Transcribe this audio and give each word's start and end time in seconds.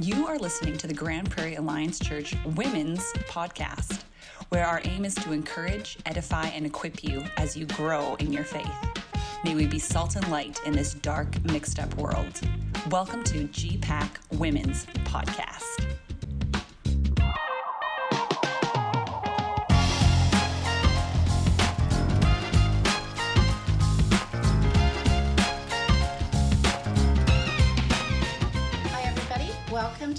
You 0.00 0.28
are 0.28 0.38
listening 0.38 0.78
to 0.78 0.86
the 0.86 0.94
Grande 0.94 1.28
Prairie 1.28 1.56
Alliance 1.56 1.98
Church 1.98 2.36
Women's 2.54 3.02
Podcast, 3.28 4.02
where 4.50 4.64
our 4.64 4.80
aim 4.84 5.04
is 5.04 5.16
to 5.16 5.32
encourage, 5.32 5.98
edify, 6.06 6.46
and 6.46 6.64
equip 6.64 7.02
you 7.02 7.24
as 7.36 7.56
you 7.56 7.66
grow 7.66 8.14
in 8.20 8.32
your 8.32 8.44
faith. 8.44 8.70
May 9.42 9.56
we 9.56 9.66
be 9.66 9.80
salt 9.80 10.14
and 10.14 10.30
light 10.30 10.60
in 10.64 10.72
this 10.72 10.94
dark, 10.94 11.42
mixed 11.46 11.80
up 11.80 11.92
world. 11.96 12.40
Welcome 12.90 13.24
to 13.24 13.48
GPAC 13.48 14.08
Women's 14.38 14.86
Podcast. 15.02 15.84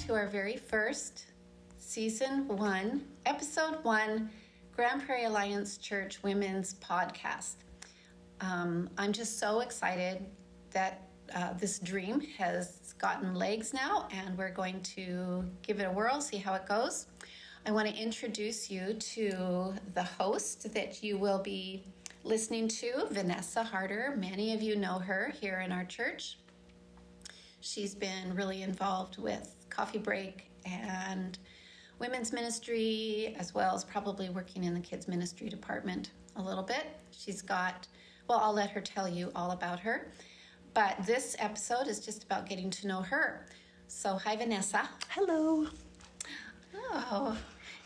To 0.10 0.16
our 0.16 0.26
very 0.26 0.58
first 0.58 1.26
season 1.78 2.48
one, 2.48 3.06
episode 3.28 3.76
one, 3.84 4.32
Grande 4.76 5.06
Prairie 5.06 5.26
Alliance 5.26 5.78
Church 5.78 6.24
Women's 6.24 6.74
Podcast. 6.74 7.58
Um, 8.42 8.90
I'm 8.98 9.14
just 9.14 9.38
so 9.38 9.60
excited 9.60 10.26
that 10.72 11.04
uh, 11.36 11.54
this 11.54 11.78
dream 11.78 12.22
has 12.40 12.96
gotten 12.98 13.36
legs 13.36 13.72
now, 13.72 14.08
and 14.12 14.36
we're 14.36 14.50
going 14.50 14.82
to 14.82 15.46
give 15.62 15.80
it 15.80 15.84
a 15.84 15.92
whirl, 15.92 16.22
see 16.22 16.38
how 16.38 16.56
it 16.56 16.66
goes. 16.66 17.06
I 17.68 17.72
want 17.72 17.88
to 17.88 17.94
introduce 17.96 18.72
you 18.72 18.96
to 18.96 19.76
the 19.94 20.04
host 20.04 20.74
that 20.74 21.04
you 21.04 21.20
will 21.20 21.44
be 21.44 21.84
listening 22.24 22.68
to, 22.68 23.06
Vanessa 23.12 23.62
Harder. 23.62 24.16
Many 24.18 24.56
of 24.56 24.64
you 24.64 24.76
know 24.76 24.98
her 24.98 25.32
here 25.40 25.60
in 25.60 25.72
our 25.72 25.86
church. 25.86 26.40
She's 27.62 27.94
been 27.94 28.34
really 28.34 28.64
involved 28.64 29.20
with 29.20 29.59
Coffee 29.70 29.98
Break 29.98 30.50
and 30.66 31.38
women's 32.00 32.32
ministry, 32.32 33.36
as 33.38 33.54
well 33.54 33.76
as 33.76 33.84
probably 33.84 34.30
working 34.30 34.64
in 34.64 34.74
the 34.74 34.80
kids' 34.80 35.08
ministry 35.08 35.50
department 35.50 36.12
a 36.36 36.42
little 36.42 36.64
bit. 36.64 36.86
She's 37.12 37.42
got, 37.42 37.88
well, 38.28 38.40
I'll 38.40 38.54
let 38.54 38.70
her 38.72 38.82
tell 38.82 39.08
you 39.08 39.32
all 39.36 39.52
about 39.52 39.80
her. 39.82 40.12
But 40.74 40.96
this 41.06 41.36
episode 41.40 41.88
is 41.88 42.00
just 42.00 42.24
about 42.24 42.48
getting 42.48 42.70
to 42.72 42.88
know 42.88 43.02
her. 43.02 43.48
So, 43.88 44.14
hi, 44.14 44.36
Vanessa. 44.36 44.88
Hello. 45.10 45.68
Oh, 46.76 47.38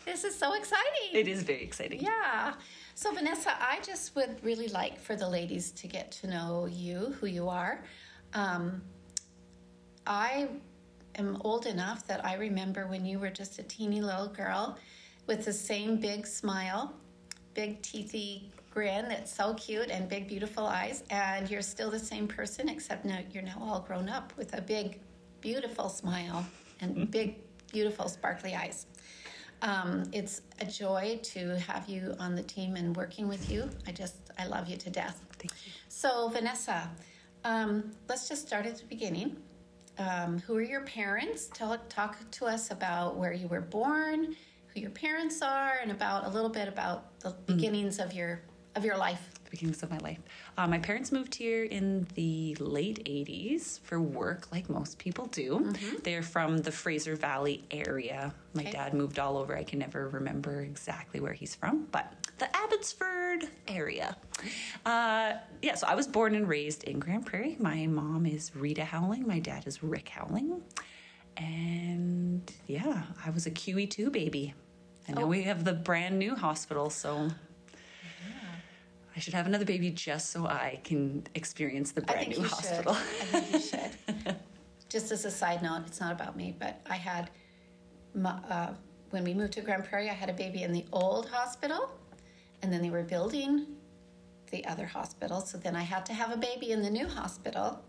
this 0.04 0.24
is 0.24 0.34
so 0.38 0.52
exciting. 0.54 1.10
It 1.12 1.26
is 1.26 1.42
very 1.42 1.62
exciting. 1.62 2.02
Yeah. 2.02 2.54
So, 2.94 3.12
Vanessa, 3.12 3.56
I 3.60 3.80
just 3.82 4.14
would 4.14 4.36
really 4.44 4.68
like 4.68 5.00
for 5.00 5.16
the 5.16 5.28
ladies 5.28 5.70
to 5.72 5.88
get 5.88 6.12
to 6.12 6.26
know 6.26 6.66
you, 6.66 7.16
who 7.18 7.26
you 7.26 7.48
are. 7.48 7.82
Um, 8.34 8.82
I 10.06 10.48
am 11.16 11.38
old 11.42 11.66
enough 11.66 12.06
that 12.06 12.24
I 12.24 12.34
remember 12.34 12.86
when 12.86 13.04
you 13.04 13.18
were 13.18 13.30
just 13.30 13.58
a 13.58 13.62
teeny 13.62 14.00
little 14.00 14.28
girl 14.28 14.78
with 15.26 15.44
the 15.44 15.52
same 15.52 15.96
big 15.96 16.26
smile, 16.26 16.92
big 17.54 17.82
teethy 17.82 18.50
grin 18.70 19.08
that's 19.08 19.32
so 19.32 19.54
cute, 19.54 19.88
and 19.90 20.08
big, 20.08 20.28
beautiful 20.28 20.66
eyes. 20.66 21.04
And 21.10 21.48
you're 21.48 21.62
still 21.62 21.90
the 21.90 21.98
same 21.98 22.26
person, 22.26 22.68
except 22.68 23.04
now 23.04 23.20
you're 23.32 23.42
now 23.42 23.58
all 23.60 23.80
grown 23.80 24.08
up 24.08 24.32
with 24.36 24.56
a 24.56 24.60
big, 24.60 25.00
beautiful 25.40 25.88
smile 25.88 26.44
and 26.80 27.10
big, 27.10 27.36
beautiful, 27.72 28.08
sparkly 28.08 28.54
eyes. 28.54 28.86
Um, 29.62 30.04
it's 30.12 30.42
a 30.60 30.64
joy 30.66 31.20
to 31.22 31.58
have 31.60 31.88
you 31.88 32.14
on 32.18 32.34
the 32.34 32.42
team 32.42 32.76
and 32.76 32.94
working 32.94 33.28
with 33.28 33.50
you. 33.50 33.70
I 33.86 33.92
just, 33.92 34.16
I 34.38 34.46
love 34.46 34.68
you 34.68 34.76
to 34.76 34.90
death. 34.90 35.22
Thank 35.38 35.52
you. 35.64 35.72
So, 35.88 36.28
Vanessa, 36.28 36.90
um, 37.44 37.92
let's 38.08 38.28
just 38.28 38.46
start 38.46 38.66
at 38.66 38.76
the 38.76 38.84
beginning. 38.84 39.36
Um, 39.98 40.40
who 40.40 40.56
are 40.56 40.62
your 40.62 40.82
parents? 40.82 41.48
Tell, 41.54 41.76
talk 41.88 42.18
to 42.32 42.46
us 42.46 42.70
about 42.70 43.16
where 43.16 43.32
you 43.32 43.46
were 43.46 43.60
born, 43.60 44.34
who 44.68 44.80
your 44.80 44.90
parents 44.90 45.40
are, 45.40 45.78
and 45.80 45.90
about 45.92 46.26
a 46.26 46.28
little 46.28 46.48
bit 46.48 46.66
about 46.68 47.20
the 47.20 47.30
beginnings 47.46 47.98
of 47.98 48.12
your 48.12 48.42
of 48.76 48.84
your 48.84 48.96
life. 48.96 49.30
the 49.44 49.50
beginnings 49.50 49.82
of 49.84 49.90
my 49.90 49.98
life. 49.98 50.18
Uh, 50.58 50.66
my 50.66 50.78
parents 50.78 51.12
moved 51.12 51.34
here 51.34 51.62
in 51.64 52.06
the 52.14 52.56
late 52.56 53.04
80s 53.04 53.78
for 53.80 54.00
work, 54.00 54.50
like 54.50 54.68
most 54.68 54.98
people 54.98 55.26
do. 55.26 55.72
They're 56.02 56.22
from 56.22 56.58
the 56.58 56.72
Fraser 56.72 57.14
Valley 57.14 57.62
area. 57.70 58.34
My 58.54 58.62
Okay. 58.62 58.72
dad 58.72 58.94
moved 58.94 59.18
all 59.20 59.36
over. 59.36 59.56
I 59.56 59.62
can 59.62 59.78
never 59.78 60.08
remember 60.08 60.62
exactly 60.62 61.20
where 61.20 61.32
he's 61.34 61.54
from, 61.54 61.86
but 61.92 62.12
the 62.38 62.48
Abbotsford 62.56 63.44
area. 63.68 64.16
Uh, 64.84 65.34
yeah, 65.62 65.74
so 65.76 65.86
I 65.86 65.94
was 65.94 66.08
born 66.08 66.34
and 66.34 66.48
raised 66.48 66.82
in 66.84 66.98
Grande 66.98 67.24
Prairie. 67.24 67.56
My 67.60 67.86
mom 67.86 68.26
is 68.26 68.54
Rita 68.56 68.84
Howling, 68.84 69.24
my 69.26 69.38
dad 69.38 69.66
is 69.68 69.82
Rick 69.84 70.08
Howling. 70.08 70.62
And 71.36 72.50
yeah, 72.66 73.02
I 73.24 73.30
was 73.30 73.46
a 73.46 73.50
QE2 73.50 74.10
baby. 74.10 74.54
And 75.06 75.16
now 75.16 75.22
Oh. 75.24 75.26
we 75.26 75.42
have 75.42 75.64
the 75.64 75.72
brand 75.74 76.18
new 76.18 76.34
hospital, 76.34 76.90
so 76.90 77.30
I 79.16 79.20
should 79.20 79.34
have 79.34 79.46
another 79.46 79.64
baby 79.64 79.90
just 79.90 80.30
so 80.30 80.46
I 80.46 80.80
can 80.82 81.26
experience 81.34 81.92
the 81.92 82.02
brand 82.02 82.28
new 82.28 82.42
hospital. 82.42 82.94
should. 82.94 83.34
I 83.34 83.40
think 83.40 83.52
you 83.52 83.60
should. 83.60 84.36
Just 84.88 85.12
as 85.12 85.24
a 85.24 85.30
side 85.30 85.62
note, 85.62 85.82
it's 85.86 86.00
not 86.00 86.12
about 86.12 86.36
me, 86.36 86.54
but 86.58 86.80
I 86.88 86.94
had, 86.94 87.30
my, 88.14 88.30
uh, 88.30 88.74
when 89.10 89.24
we 89.24 89.34
moved 89.34 89.52
to 89.54 89.60
Grande 89.60 89.84
Prairie, 89.84 90.10
I 90.10 90.14
had 90.14 90.30
a 90.30 90.32
baby 90.32 90.62
in 90.62 90.72
the 90.72 90.84
old 90.92 91.28
hospital, 91.28 91.90
and 92.62 92.72
then 92.72 92.82
they 92.82 92.90
were 92.90 93.02
building 93.02 93.66
the 94.50 94.64
other 94.66 94.86
hospital. 94.86 95.40
So 95.40 95.58
then 95.58 95.74
I 95.74 95.82
had 95.82 96.06
to 96.06 96.14
have 96.14 96.32
a 96.32 96.36
baby 96.36 96.70
in 96.70 96.82
the 96.82 96.90
new 96.90 97.08
hospital. 97.08 97.82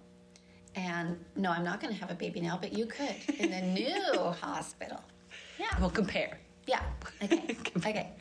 And 0.75 1.23
no, 1.35 1.51
I'm 1.51 1.63
not 1.63 1.79
going 1.79 1.93
to 1.93 1.99
have 1.99 2.11
a 2.11 2.15
baby 2.15 2.41
now, 2.41 2.57
but 2.59 2.73
you 2.73 2.85
could 2.85 3.15
in 3.39 3.51
the 3.51 3.61
new 3.81 4.31
hospital. 4.31 5.01
Yeah. 5.59 5.67
We'll 5.79 5.89
compare. 5.89 6.39
Yeah. 6.67 6.81
Okay. 7.23 7.55
okay. 7.77 8.11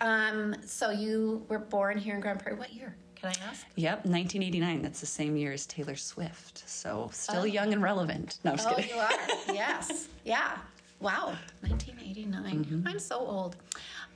Um, 0.00 0.54
so 0.64 0.90
you 0.90 1.44
were 1.48 1.58
born 1.58 1.98
here 1.98 2.14
in 2.14 2.20
Grande 2.20 2.40
Prairie. 2.40 2.58
What 2.58 2.72
year? 2.72 2.94
Can 3.16 3.28
I 3.28 3.34
ask? 3.48 3.66
Yep, 3.76 4.06
1989. 4.06 4.80
That's 4.82 5.00
the 5.00 5.06
same 5.06 5.36
year 5.36 5.52
as 5.52 5.66
Taylor 5.66 5.96
Swift. 5.96 6.62
So 6.68 7.10
still 7.12 7.42
Oh. 7.42 7.44
young 7.44 7.72
and 7.74 7.82
relevant. 7.82 8.38
No, 8.44 8.52
I'm 8.52 8.60
Oh, 8.60 8.74
kidding. 8.74 8.90
you 8.90 8.96
are. 9.00 9.54
yes. 9.54 10.08
Yeah. 10.24 10.56
Wow. 11.00 11.36
1989. 11.60 12.84
I'm 12.86 12.98
so 12.98 13.18
old. 13.18 13.56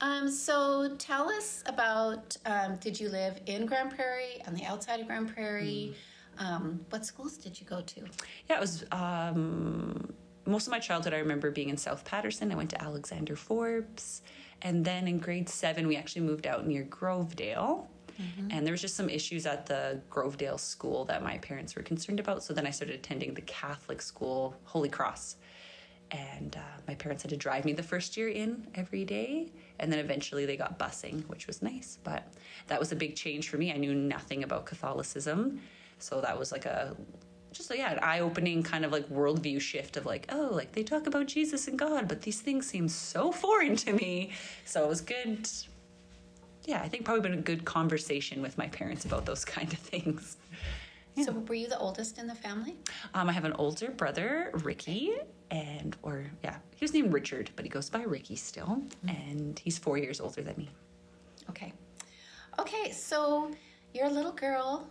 Um, 0.01 0.29
so 0.29 0.95
tell 0.97 1.29
us 1.29 1.63
about 1.67 2.35
um, 2.45 2.77
did 2.77 2.99
you 2.99 3.09
live 3.09 3.39
in 3.45 3.65
Grande 3.65 3.91
Prairie, 3.95 4.41
on 4.47 4.53
the 4.55 4.63
outside 4.65 4.99
of 4.99 5.07
Grande 5.07 5.31
Prairie? 5.33 5.95
Um, 6.39 6.83
what 6.89 7.05
schools 7.05 7.37
did 7.37 7.59
you 7.59 7.65
go 7.67 7.81
to? 7.81 8.01
Yeah, 8.49 8.57
it 8.57 8.59
was 8.59 8.83
um, 8.91 10.13
most 10.45 10.67
of 10.67 10.71
my 10.71 10.79
childhood. 10.79 11.13
I 11.13 11.19
remember 11.19 11.49
being 11.51 11.69
in 11.69 11.77
South 11.77 12.03
Patterson. 12.05 12.51
I 12.51 12.55
went 12.55 12.71
to 12.71 12.81
Alexander 12.83 13.35
Forbes, 13.35 14.21
and 14.65 14.83
then 14.83 15.07
in 15.07 15.19
grade 15.19 15.47
seven, 15.47 15.87
we 15.87 15.95
actually 15.95 16.23
moved 16.23 16.47
out 16.47 16.65
near 16.65 16.83
Grovedale. 16.83 17.85
And 18.49 18.65
there 18.65 18.71
was 18.71 18.81
just 18.81 18.95
some 18.95 19.09
issues 19.09 19.45
at 19.45 19.67
the 19.67 20.01
Grovedale 20.09 20.59
school 20.59 21.05
that 21.05 21.21
my 21.21 21.37
parents 21.37 21.75
were 21.75 21.83
concerned 21.83 22.19
about. 22.19 22.43
So 22.43 22.51
then 22.51 22.65
I 22.65 22.71
started 22.71 22.95
attending 22.95 23.35
the 23.35 23.41
Catholic 23.41 24.01
school, 24.01 24.55
Holy 24.63 24.89
Cross. 24.89 25.35
And 26.09 26.55
uh, 26.55 26.81
my 26.87 26.95
parents 26.95 27.21
had 27.21 27.29
to 27.29 27.37
drive 27.37 27.63
me 27.63 27.73
the 27.73 27.83
first 27.83 28.17
year 28.17 28.29
in 28.29 28.65
every 28.73 29.05
day. 29.05 29.51
And 29.79 29.91
then 29.91 29.99
eventually 29.99 30.47
they 30.47 30.57
got 30.57 30.79
busing, 30.79 31.27
which 31.27 31.45
was 31.45 31.61
nice. 31.61 31.99
But 32.03 32.33
that 32.65 32.79
was 32.79 32.91
a 32.91 32.95
big 32.95 33.15
change 33.15 33.49
for 33.49 33.57
me. 33.57 33.71
I 33.71 33.77
knew 33.77 33.93
nothing 33.93 34.43
about 34.43 34.65
Catholicism. 34.65 35.61
So 35.99 36.21
that 36.21 36.39
was 36.39 36.51
like 36.51 36.65
a 36.65 36.95
just 37.55 37.75
yeah, 37.75 37.91
an 37.91 37.99
eye-opening 37.99 38.63
kind 38.63 38.85
of 38.85 38.91
like 38.91 39.09
worldview 39.09 39.59
shift 39.59 39.97
of 39.97 40.05
like, 40.05 40.27
oh, 40.29 40.49
like 40.51 40.73
they 40.73 40.83
talk 40.83 41.07
about 41.07 41.27
Jesus 41.27 41.67
and 41.67 41.79
God, 41.79 42.07
but 42.07 42.21
these 42.21 42.41
things 42.41 42.67
seem 42.67 42.87
so 42.87 43.31
foreign 43.43 43.75
to 43.77 43.93
me. 43.93 44.31
So 44.65 44.83
it 44.83 44.89
was 44.89 45.01
good. 45.01 45.47
Yeah, 46.65 46.81
I 46.81 46.89
think 46.89 47.05
probably 47.05 47.21
been 47.21 47.39
a 47.39 47.41
good 47.41 47.63
conversation 47.63 48.41
with 48.41 48.57
my 48.57 48.67
parents 48.67 49.05
about 49.05 49.25
those 49.25 49.45
kind 49.55 49.71
of 49.71 49.79
things. 49.79 50.37
So 51.23 51.31
were 51.31 51.55
you 51.55 51.69
the 51.69 51.79
oldest 51.79 52.17
in 52.17 52.27
the 52.27 52.35
family? 52.35 52.75
Um, 53.13 53.29
I 53.29 53.31
have 53.31 53.45
an 53.45 53.53
older 53.53 53.89
brother, 53.89 54.51
Ricky, 54.63 55.13
and 55.49 55.95
or 56.03 56.25
yeah, 56.43 56.57
he 56.75 56.83
was 56.83 56.93
named 56.93 57.13
Richard, 57.13 57.51
but 57.55 57.63
he 57.63 57.69
goes 57.69 57.89
by 57.89 58.03
Ricky 58.03 58.35
still, 58.35 58.81
and 59.07 59.57
he's 59.57 59.77
four 59.77 59.97
years 59.97 60.19
older 60.19 60.41
than 60.41 60.57
me. 60.57 60.69
Okay. 61.49 61.71
Okay, 62.59 62.91
so 62.91 63.51
you're 63.93 64.07
a 64.07 64.11
little 64.11 64.33
girl, 64.33 64.89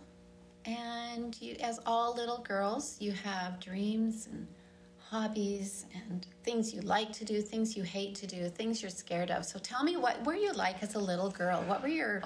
and 0.65 1.39
you, 1.41 1.55
as 1.61 1.79
all 1.85 2.15
little 2.15 2.39
girls, 2.39 2.97
you 2.99 3.11
have 3.11 3.59
dreams 3.59 4.27
and 4.31 4.47
hobbies 5.09 5.85
and 5.93 6.25
things 6.43 6.73
you 6.73 6.81
like 6.81 7.11
to 7.13 7.25
do, 7.25 7.41
things 7.41 7.77
you 7.77 7.83
hate 7.83 8.15
to 8.15 8.27
do, 8.27 8.49
things 8.49 8.81
you're 8.81 8.89
scared 8.89 9.31
of. 9.31 9.45
So 9.45 9.59
tell 9.59 9.83
me, 9.83 9.97
what 9.97 10.23
were 10.25 10.35
you 10.35 10.51
like 10.53 10.81
as 10.81 10.95
a 10.95 10.99
little 10.99 11.29
girl? 11.29 11.63
What 11.67 11.81
were 11.81 11.87
your, 11.87 12.23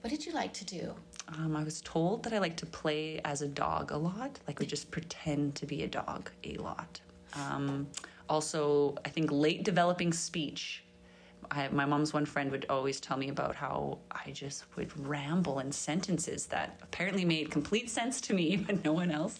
what 0.00 0.10
did 0.10 0.24
you 0.24 0.32
like 0.32 0.52
to 0.54 0.64
do? 0.64 0.94
Um, 1.28 1.54
I 1.54 1.62
was 1.62 1.80
told 1.82 2.22
that 2.24 2.32
I 2.32 2.38
like 2.38 2.56
to 2.56 2.66
play 2.66 3.20
as 3.24 3.42
a 3.42 3.48
dog 3.48 3.92
a 3.92 3.96
lot, 3.96 4.38
like 4.48 4.58
would 4.58 4.68
just 4.68 4.90
pretend 4.90 5.54
to 5.56 5.66
be 5.66 5.84
a 5.84 5.88
dog 5.88 6.30
a 6.44 6.56
lot. 6.56 7.00
Um, 7.34 7.86
also, 8.28 8.96
I 9.04 9.08
think 9.10 9.30
late 9.30 9.62
developing 9.64 10.12
speech. 10.12 10.84
I, 11.50 11.68
my 11.68 11.84
mom's 11.84 12.12
one 12.12 12.26
friend 12.26 12.50
would 12.50 12.66
always 12.68 13.00
tell 13.00 13.16
me 13.16 13.28
about 13.28 13.56
how 13.56 13.98
I 14.10 14.30
just 14.30 14.64
would 14.76 14.96
ramble 15.06 15.58
in 15.58 15.72
sentences 15.72 16.46
that 16.46 16.78
apparently 16.82 17.24
made 17.24 17.50
complete 17.50 17.90
sense 17.90 18.20
to 18.22 18.34
me, 18.34 18.56
but 18.66 18.84
no 18.84 18.92
one 18.92 19.10
else. 19.10 19.38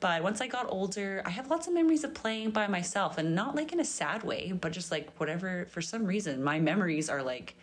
But 0.00 0.22
once 0.22 0.40
I 0.40 0.46
got 0.46 0.66
older, 0.70 1.22
I 1.26 1.30
have 1.30 1.50
lots 1.50 1.66
of 1.66 1.74
memories 1.74 2.04
of 2.04 2.14
playing 2.14 2.50
by 2.50 2.66
myself 2.66 3.18
and 3.18 3.34
not 3.34 3.54
like 3.54 3.72
in 3.72 3.80
a 3.80 3.84
sad 3.84 4.22
way, 4.22 4.52
but 4.52 4.72
just 4.72 4.90
like 4.90 5.10
whatever, 5.20 5.66
for 5.70 5.82
some 5.82 6.06
reason, 6.06 6.42
my 6.42 6.58
memories 6.58 7.10
are 7.10 7.22
like 7.22 7.54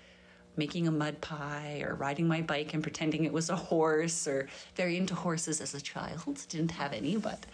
making 0.55 0.87
a 0.87 0.91
mud 0.91 1.19
pie 1.19 1.83
or 1.83 1.95
riding 1.95 2.27
my 2.27 2.41
bike 2.41 2.75
and 2.75 2.83
pretending 2.83 3.25
it 3.25 3.33
was 3.33 3.49
a 3.49 3.55
horse 3.55 4.27
or 4.27 4.47
very 4.75 4.97
into 4.97 5.15
horses 5.15 5.61
as 5.61 5.73
a 5.73 5.81
child. 5.81 6.45
Didn't 6.49 6.71
have 6.71 6.93
any, 6.93 7.17
but. 7.17 7.45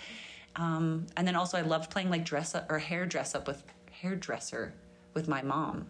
Um, 0.55 1.07
and 1.17 1.25
then 1.25 1.35
also, 1.35 1.57
I 1.57 1.61
loved 1.61 1.89
playing 1.89 2.09
like 2.09 2.25
dress 2.25 2.53
up 2.53 2.69
or 2.69 2.77
hair 2.77 3.05
dress 3.05 3.33
up 3.33 3.47
with 3.47 3.63
hairdresser 3.89 4.73
with 5.13 5.27
my 5.27 5.41
mom. 5.41 5.87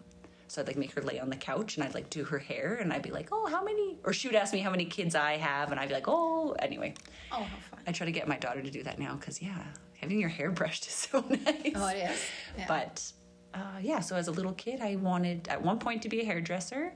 So 0.48 0.60
I'd 0.60 0.68
like 0.68 0.76
make 0.76 0.92
her 0.92 1.02
lay 1.02 1.18
on 1.18 1.30
the 1.30 1.36
couch 1.36 1.76
and 1.76 1.84
I'd 1.84 1.94
like 1.94 2.10
do 2.10 2.22
her 2.24 2.38
hair 2.38 2.76
and 2.76 2.92
I'd 2.92 3.02
be 3.02 3.10
like, 3.10 3.30
oh, 3.32 3.46
how 3.46 3.64
many? 3.64 3.98
Or 4.04 4.12
she 4.12 4.28
would 4.28 4.36
ask 4.36 4.52
me 4.52 4.60
how 4.60 4.70
many 4.70 4.84
kids 4.84 5.14
I 5.14 5.36
have 5.36 5.70
and 5.70 5.80
I'd 5.80 5.88
be 5.88 5.94
like, 5.94 6.06
oh, 6.06 6.52
anyway. 6.58 6.94
Oh, 7.32 7.42
how 7.42 7.56
fun. 7.70 7.80
I 7.86 7.92
try 7.92 8.04
to 8.04 8.12
get 8.12 8.28
my 8.28 8.38
daughter 8.38 8.62
to 8.62 8.70
do 8.70 8.82
that 8.84 8.98
now 8.98 9.16
because, 9.16 9.42
yeah, 9.42 9.64
having 10.00 10.20
your 10.20 10.28
hair 10.28 10.50
brushed 10.50 10.86
is 10.86 10.92
so 11.10 11.24
nice. 11.28 11.72
Oh, 11.74 11.88
it 11.88 12.10
is. 12.10 12.24
Yeah. 12.56 12.66
But 12.68 13.12
uh, 13.54 13.78
yeah, 13.80 14.00
so 14.00 14.16
as 14.16 14.28
a 14.28 14.32
little 14.32 14.52
kid, 14.52 14.80
I 14.80 14.96
wanted 14.96 15.48
at 15.48 15.60
one 15.60 15.78
point 15.78 16.02
to 16.02 16.08
be 16.08 16.20
a 16.20 16.24
hairdresser. 16.24 16.92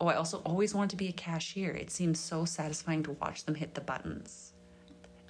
Oh, 0.00 0.06
I 0.06 0.14
also 0.14 0.38
always 0.46 0.74
wanted 0.74 0.90
to 0.90 0.96
be 0.96 1.08
a 1.08 1.12
cashier. 1.12 1.72
It 1.72 1.90
seems 1.90 2.18
so 2.18 2.44
satisfying 2.44 3.02
to 3.04 3.12
watch 3.12 3.44
them 3.44 3.54
hit 3.54 3.74
the 3.74 3.80
buttons. 3.82 4.49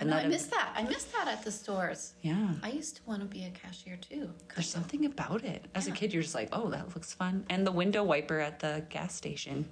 I 0.01 0.05
know, 0.05 0.17
I 0.17 0.27
miss 0.27 0.47
that. 0.47 0.73
I 0.75 0.83
miss 0.85 1.05
that 1.05 1.29
at 1.29 1.45
the 1.45 1.51
stores. 1.53 2.15
Yeah. 2.23 2.55
I 2.63 2.71
used 2.71 2.97
to 2.97 3.03
want 3.07 3.21
to 3.21 3.27
be 3.27 3.45
a 3.45 3.51
cashier 3.51 3.97
too. 3.97 4.31
There's 4.55 4.69
something 4.69 5.05
about 5.05 5.45
it. 5.45 5.67
As 5.75 5.87
a 5.87 5.91
kid, 5.93 6.13
you're 6.13 6.23
just 6.23 6.35
like, 6.35 6.49
oh, 6.53 6.71
that 6.71 6.95
looks 6.95 7.13
fun. 7.13 7.45
And 7.51 7.67
the 7.67 7.73
window 7.73 8.03
wiper 8.03 8.41
at 8.41 8.61
the 8.61 8.85
gas 8.89 9.15
station. 9.15 9.69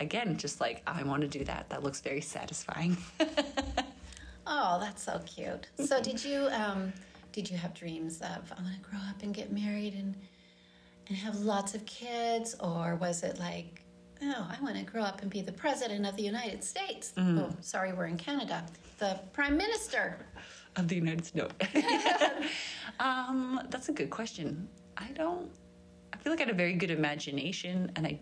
Again, 0.00 0.36
just 0.36 0.60
like, 0.60 0.82
I 0.86 1.02
want 1.02 1.20
to 1.22 1.28
do 1.28 1.44
that. 1.44 1.68
That 1.70 1.82
looks 1.82 2.00
very 2.00 2.20
satisfying. 2.22 2.96
Oh, 4.46 4.78
that's 4.80 5.02
so 5.02 5.20
cute. 5.24 5.68
So 5.84 6.02
did 6.02 6.22
you 6.24 6.48
um 6.52 6.92
did 7.32 7.48
you 7.50 7.56
have 7.56 7.74
dreams 7.74 8.20
of 8.20 8.52
I'm 8.56 8.64
gonna 8.64 8.76
grow 8.82 8.98
up 9.08 9.22
and 9.22 9.32
get 9.32 9.52
married 9.52 9.94
and 9.94 10.14
and 11.08 11.16
have 11.16 11.36
lots 11.40 11.74
of 11.74 11.84
kids 11.86 12.56
or 12.60 12.96
was 12.96 13.22
it 13.22 13.38
like 13.38 13.84
oh 14.22 14.48
I 14.50 14.60
want 14.62 14.76
to 14.76 14.82
grow 14.82 15.02
up 15.02 15.22
and 15.22 15.30
be 15.30 15.42
the 15.42 15.52
president 15.52 16.06
of 16.06 16.16
the 16.16 16.22
United 16.22 16.64
States? 16.64 17.12
Oh, 17.16 17.50
sorry, 17.60 17.92
we're 17.92 18.06
in 18.06 18.16
Canada. 18.16 18.64
The 19.02 19.18
prime 19.32 19.56
minister. 19.56 20.16
of 20.76 20.86
the 20.86 20.94
United 20.94 21.24
States. 21.24 21.52
um, 23.00 23.60
that's 23.68 23.88
a 23.88 23.92
good 23.92 24.10
question. 24.10 24.68
I 24.96 25.08
don't. 25.08 25.50
I 26.12 26.18
feel 26.18 26.32
like 26.32 26.38
I 26.38 26.44
had 26.44 26.54
a 26.54 26.56
very 26.56 26.74
good 26.74 26.92
imagination, 26.92 27.90
and 27.96 28.06
I 28.06 28.20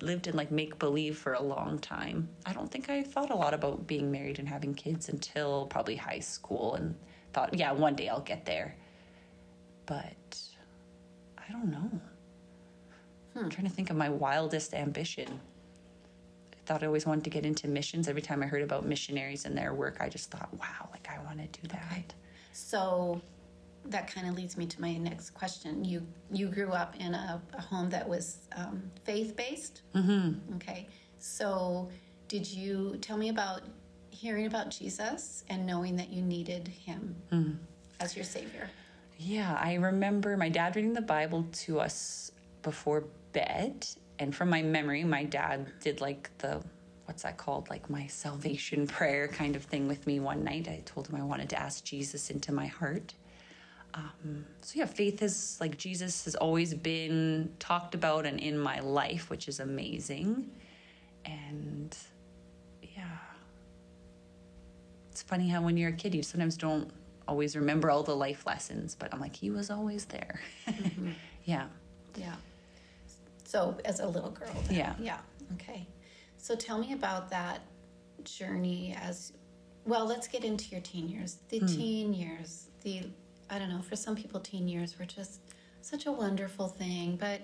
lived 0.00 0.28
in 0.28 0.36
like 0.36 0.52
make 0.52 0.78
believe 0.78 1.18
for 1.18 1.32
a 1.32 1.42
long 1.42 1.80
time. 1.80 2.28
I 2.46 2.52
don't 2.52 2.70
think 2.70 2.88
I 2.88 3.02
thought 3.02 3.30
a 3.32 3.34
lot 3.34 3.52
about 3.52 3.84
being 3.84 4.12
married 4.12 4.38
and 4.38 4.48
having 4.48 4.74
kids 4.74 5.08
until 5.08 5.66
probably 5.66 5.96
high 5.96 6.20
school, 6.20 6.76
and 6.76 6.94
thought, 7.32 7.52
yeah, 7.52 7.72
one 7.72 7.96
day 7.96 8.08
I'll 8.08 8.20
get 8.20 8.44
there. 8.44 8.76
But 9.86 10.38
I 11.36 11.50
don't 11.50 11.68
know. 11.68 11.90
I'm 13.34 13.50
trying 13.50 13.66
to 13.66 13.74
think 13.74 13.90
of 13.90 13.96
my 13.96 14.08
wildest 14.08 14.72
ambition. 14.72 15.40
I 16.62 16.66
thought 16.66 16.82
I 16.82 16.86
always 16.86 17.06
wanted 17.06 17.24
to 17.24 17.30
get 17.30 17.44
into 17.44 17.66
missions. 17.68 18.08
Every 18.08 18.22
time 18.22 18.42
I 18.42 18.46
heard 18.46 18.62
about 18.62 18.84
missionaries 18.84 19.44
and 19.44 19.56
their 19.56 19.74
work, 19.74 19.96
I 20.00 20.08
just 20.08 20.30
thought, 20.30 20.48
wow, 20.58 20.88
like 20.92 21.08
I 21.10 21.22
want 21.24 21.40
to 21.40 21.60
do 21.60 21.68
that. 21.68 21.84
Okay. 21.90 22.04
So 22.52 23.20
that 23.86 24.06
kind 24.06 24.28
of 24.28 24.36
leads 24.36 24.56
me 24.56 24.66
to 24.66 24.80
my 24.80 24.96
next 24.96 25.30
question. 25.30 25.84
You 25.84 26.06
you 26.30 26.48
grew 26.48 26.70
up 26.70 26.94
in 27.00 27.14
a, 27.14 27.42
a 27.54 27.60
home 27.60 27.90
that 27.90 28.08
was 28.08 28.38
um, 28.56 28.82
faith 29.04 29.36
based. 29.36 29.82
Mm-hmm. 29.94 30.54
Okay. 30.56 30.88
So 31.18 31.88
did 32.28 32.46
you 32.46 32.96
tell 33.00 33.16
me 33.16 33.28
about 33.28 33.62
hearing 34.10 34.46
about 34.46 34.70
Jesus 34.70 35.44
and 35.48 35.66
knowing 35.66 35.96
that 35.96 36.10
you 36.10 36.22
needed 36.22 36.68
Him 36.68 37.16
as 38.00 38.14
your 38.14 38.24
Savior? 38.24 38.70
Yeah, 39.18 39.56
I 39.60 39.74
remember 39.74 40.36
my 40.36 40.48
dad 40.48 40.76
reading 40.76 40.94
the 40.94 41.02
Bible 41.02 41.46
to 41.52 41.80
us 41.80 42.32
before 42.62 43.04
bed. 43.32 43.86
And 44.22 44.32
from 44.32 44.50
my 44.50 44.62
memory, 44.62 45.02
my 45.02 45.24
dad 45.24 45.66
did 45.80 46.00
like 46.00 46.30
the, 46.38 46.62
what's 47.06 47.24
that 47.24 47.38
called? 47.38 47.68
Like 47.68 47.90
my 47.90 48.06
salvation 48.06 48.86
prayer 48.98 49.26
kind 49.26 49.56
of 49.56 49.64
thing 49.64 49.88
with 49.88 50.06
me 50.06 50.20
one 50.20 50.44
night. 50.44 50.68
I 50.68 50.80
told 50.84 51.08
him 51.08 51.16
I 51.16 51.24
wanted 51.24 51.48
to 51.50 51.60
ask 51.60 51.82
Jesus 51.82 52.30
into 52.30 52.52
my 52.52 52.66
heart. 52.66 53.14
Um, 53.94 54.46
so 54.60 54.78
yeah, 54.78 54.84
faith 54.86 55.22
is 55.22 55.58
like 55.60 55.76
Jesus 55.76 56.24
has 56.24 56.36
always 56.36 56.72
been 56.72 57.52
talked 57.58 57.96
about 57.96 58.24
and 58.24 58.38
in 58.38 58.56
my 58.56 58.78
life, 58.78 59.28
which 59.28 59.48
is 59.48 59.58
amazing. 59.58 60.48
And 61.24 61.94
yeah, 62.80 63.18
it's 65.10 65.22
funny 65.22 65.48
how 65.48 65.62
when 65.62 65.76
you're 65.76 65.90
a 65.90 65.92
kid, 65.92 66.14
you 66.14 66.22
sometimes 66.22 66.56
don't 66.56 66.88
always 67.26 67.56
remember 67.56 67.90
all 67.90 68.04
the 68.04 68.14
life 68.14 68.46
lessons, 68.46 68.94
but 68.94 69.12
I'm 69.12 69.18
like, 69.18 69.34
he 69.34 69.50
was 69.50 69.68
always 69.68 70.04
there. 70.04 70.40
yeah. 71.44 71.66
Yeah. 72.16 72.36
So 73.52 73.76
as 73.84 74.00
a 74.00 74.06
little 74.06 74.30
girl. 74.30 74.48
then. 74.66 74.78
Yeah. 74.78 74.94
Yeah. 74.98 75.18
Okay. 75.54 75.86
So 76.38 76.54
tell 76.54 76.78
me 76.78 76.94
about 76.94 77.28
that 77.28 77.60
journey 78.24 78.96
as 78.98 79.34
well, 79.84 80.06
let's 80.06 80.26
get 80.26 80.42
into 80.42 80.70
your 80.70 80.80
teen 80.80 81.06
years. 81.08 81.38
The 81.50 81.60
teen 81.60 82.14
years, 82.14 82.68
the 82.82 83.02
I 83.50 83.58
don't 83.58 83.68
know, 83.68 83.82
for 83.82 83.94
some 83.96 84.16
people 84.16 84.40
teen 84.40 84.68
years 84.68 84.98
were 84.98 85.04
just 85.04 85.40
such 85.82 86.06
a 86.06 86.12
wonderful 86.12 86.68
thing, 86.68 87.16
but 87.20 87.42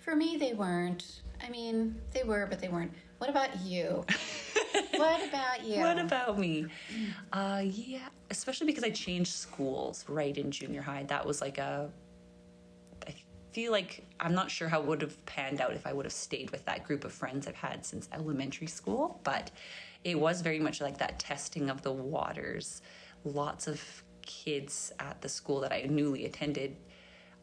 for 0.00 0.14
me 0.14 0.36
they 0.36 0.52
weren't. 0.52 1.22
I 1.42 1.48
mean, 1.48 1.96
they 2.12 2.24
were, 2.24 2.46
but 2.46 2.60
they 2.60 2.68
weren't. 2.68 2.92
What 3.18 3.30
about 3.30 3.58
you? 3.60 4.04
what 4.96 5.28
about 5.28 5.64
you? 5.64 5.80
What 5.80 5.98
about 5.98 6.38
me? 6.38 6.66
Uh, 7.32 7.62
yeah, 7.64 8.08
especially 8.30 8.66
because 8.66 8.84
I 8.84 8.90
changed 8.90 9.32
schools 9.32 10.04
right 10.08 10.36
in 10.36 10.50
junior 10.50 10.82
high. 10.82 11.04
That 11.04 11.24
was 11.24 11.40
like 11.40 11.56
a. 11.56 11.90
Feel 13.52 13.72
like 13.72 14.04
I'm 14.18 14.34
not 14.34 14.50
sure 14.50 14.68
how 14.68 14.80
it 14.80 14.86
would 14.86 15.02
have 15.02 15.24
panned 15.26 15.60
out 15.60 15.72
if 15.72 15.86
I 15.86 15.92
would 15.92 16.06
have 16.06 16.12
stayed 16.12 16.50
with 16.50 16.64
that 16.64 16.84
group 16.84 17.04
of 17.04 17.12
friends 17.12 17.46
I've 17.46 17.54
had 17.54 17.84
since 17.84 18.08
elementary 18.12 18.66
school, 18.66 19.20
but 19.24 19.50
it 20.04 20.18
was 20.18 20.40
very 20.40 20.58
much 20.58 20.80
like 20.80 20.98
that 20.98 21.18
testing 21.18 21.68
of 21.70 21.82
the 21.82 21.92
waters. 21.92 22.82
Lots 23.24 23.66
of 23.66 23.82
kids 24.22 24.92
at 24.98 25.20
the 25.20 25.28
school 25.28 25.60
that 25.60 25.72
I 25.72 25.82
newly 25.88 26.24
attended 26.24 26.76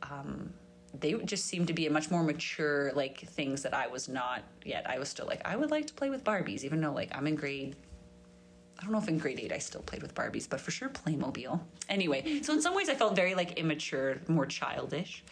um, 0.04 0.54
they 1.00 1.14
just 1.14 1.46
seemed 1.46 1.68
to 1.68 1.74
be 1.74 1.86
a 1.88 1.92
much 1.92 2.10
more 2.10 2.24
mature 2.24 2.92
like 2.94 3.20
things 3.20 3.62
that 3.64 3.74
I 3.74 3.88
was 3.88 4.10
not 4.10 4.44
yet. 4.66 4.90
I 4.90 4.98
was 4.98 5.10
still 5.10 5.28
like 5.28 5.42
I 5.46 5.56
would 5.56 5.72
like 5.72 5.88
to 5.88 5.94
play 5.94 6.10
with 6.10 6.24
Barbies, 6.24 6.64
even 6.64 6.82
though 6.82 6.94
like 6.94 7.16
I'm 7.16 7.28
in 7.28 7.36
grade. 7.36 7.76
I 8.80 8.84
don't 8.84 8.94
know 8.94 8.98
if 8.98 9.10
in 9.10 9.18
grade 9.18 9.40
eight 9.40 9.52
I 9.52 9.58
still 9.58 9.82
played 9.82 10.02
with 10.02 10.16
Barbies, 10.16 10.50
but 10.50 10.62
for 10.62 10.72
sure 10.72 10.90
Playmobil. 10.90 11.60
Anyway, 11.90 12.42
so 12.42 12.54
in 12.54 12.62
some 12.62 12.74
ways 12.76 12.90
I 12.90 12.96
felt 12.96 13.16
very 13.16 13.36
like 13.36 13.60
immature, 13.60 14.22
more 14.28 14.46
childish. 14.46 15.24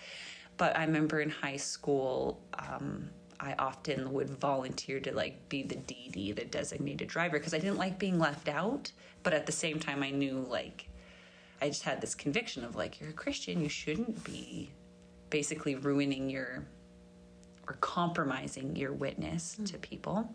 But 0.58 0.76
I 0.76 0.84
remember 0.86 1.22
in 1.22 1.30
high 1.30 1.58
school, 1.58 2.42
um, 2.58 3.10
I 3.40 3.54
often 3.60 4.12
would 4.14 4.30
volunteer 4.30 5.00
to 5.02 5.14
like 5.14 5.48
be 5.50 5.64
the 5.64 5.76
DD, 5.76 6.36
the 6.36 6.46
designated 6.46 7.08
driver, 7.08 7.38
because 7.38 7.54
I 7.54 7.60
didn't 7.60 7.78
like 7.78 8.00
being 8.00 8.20
left 8.20 8.50
out. 8.50 8.92
But 9.24 9.34
at 9.34 9.46
the 9.46 9.52
same 9.52 9.80
time, 9.80 10.04
I 10.04 10.10
knew 10.10 10.46
like 10.50 10.90
I 11.62 11.68
just 11.68 11.84
had 11.84 12.02
this 12.02 12.16
conviction 12.16 12.64
of 12.64 12.76
like 12.76 13.00
you're 13.00 13.12
a 13.12 13.14
Christian, 13.14 13.62
you 13.62 13.70
shouldn't 13.70 14.24
be 14.24 14.72
basically 15.30 15.76
ruining 15.76 16.30
your 16.30 16.66
or 17.68 17.74
compromising 17.82 18.76
your 18.76 18.94
witness 18.94 19.58
to 19.66 19.78
people 19.78 20.34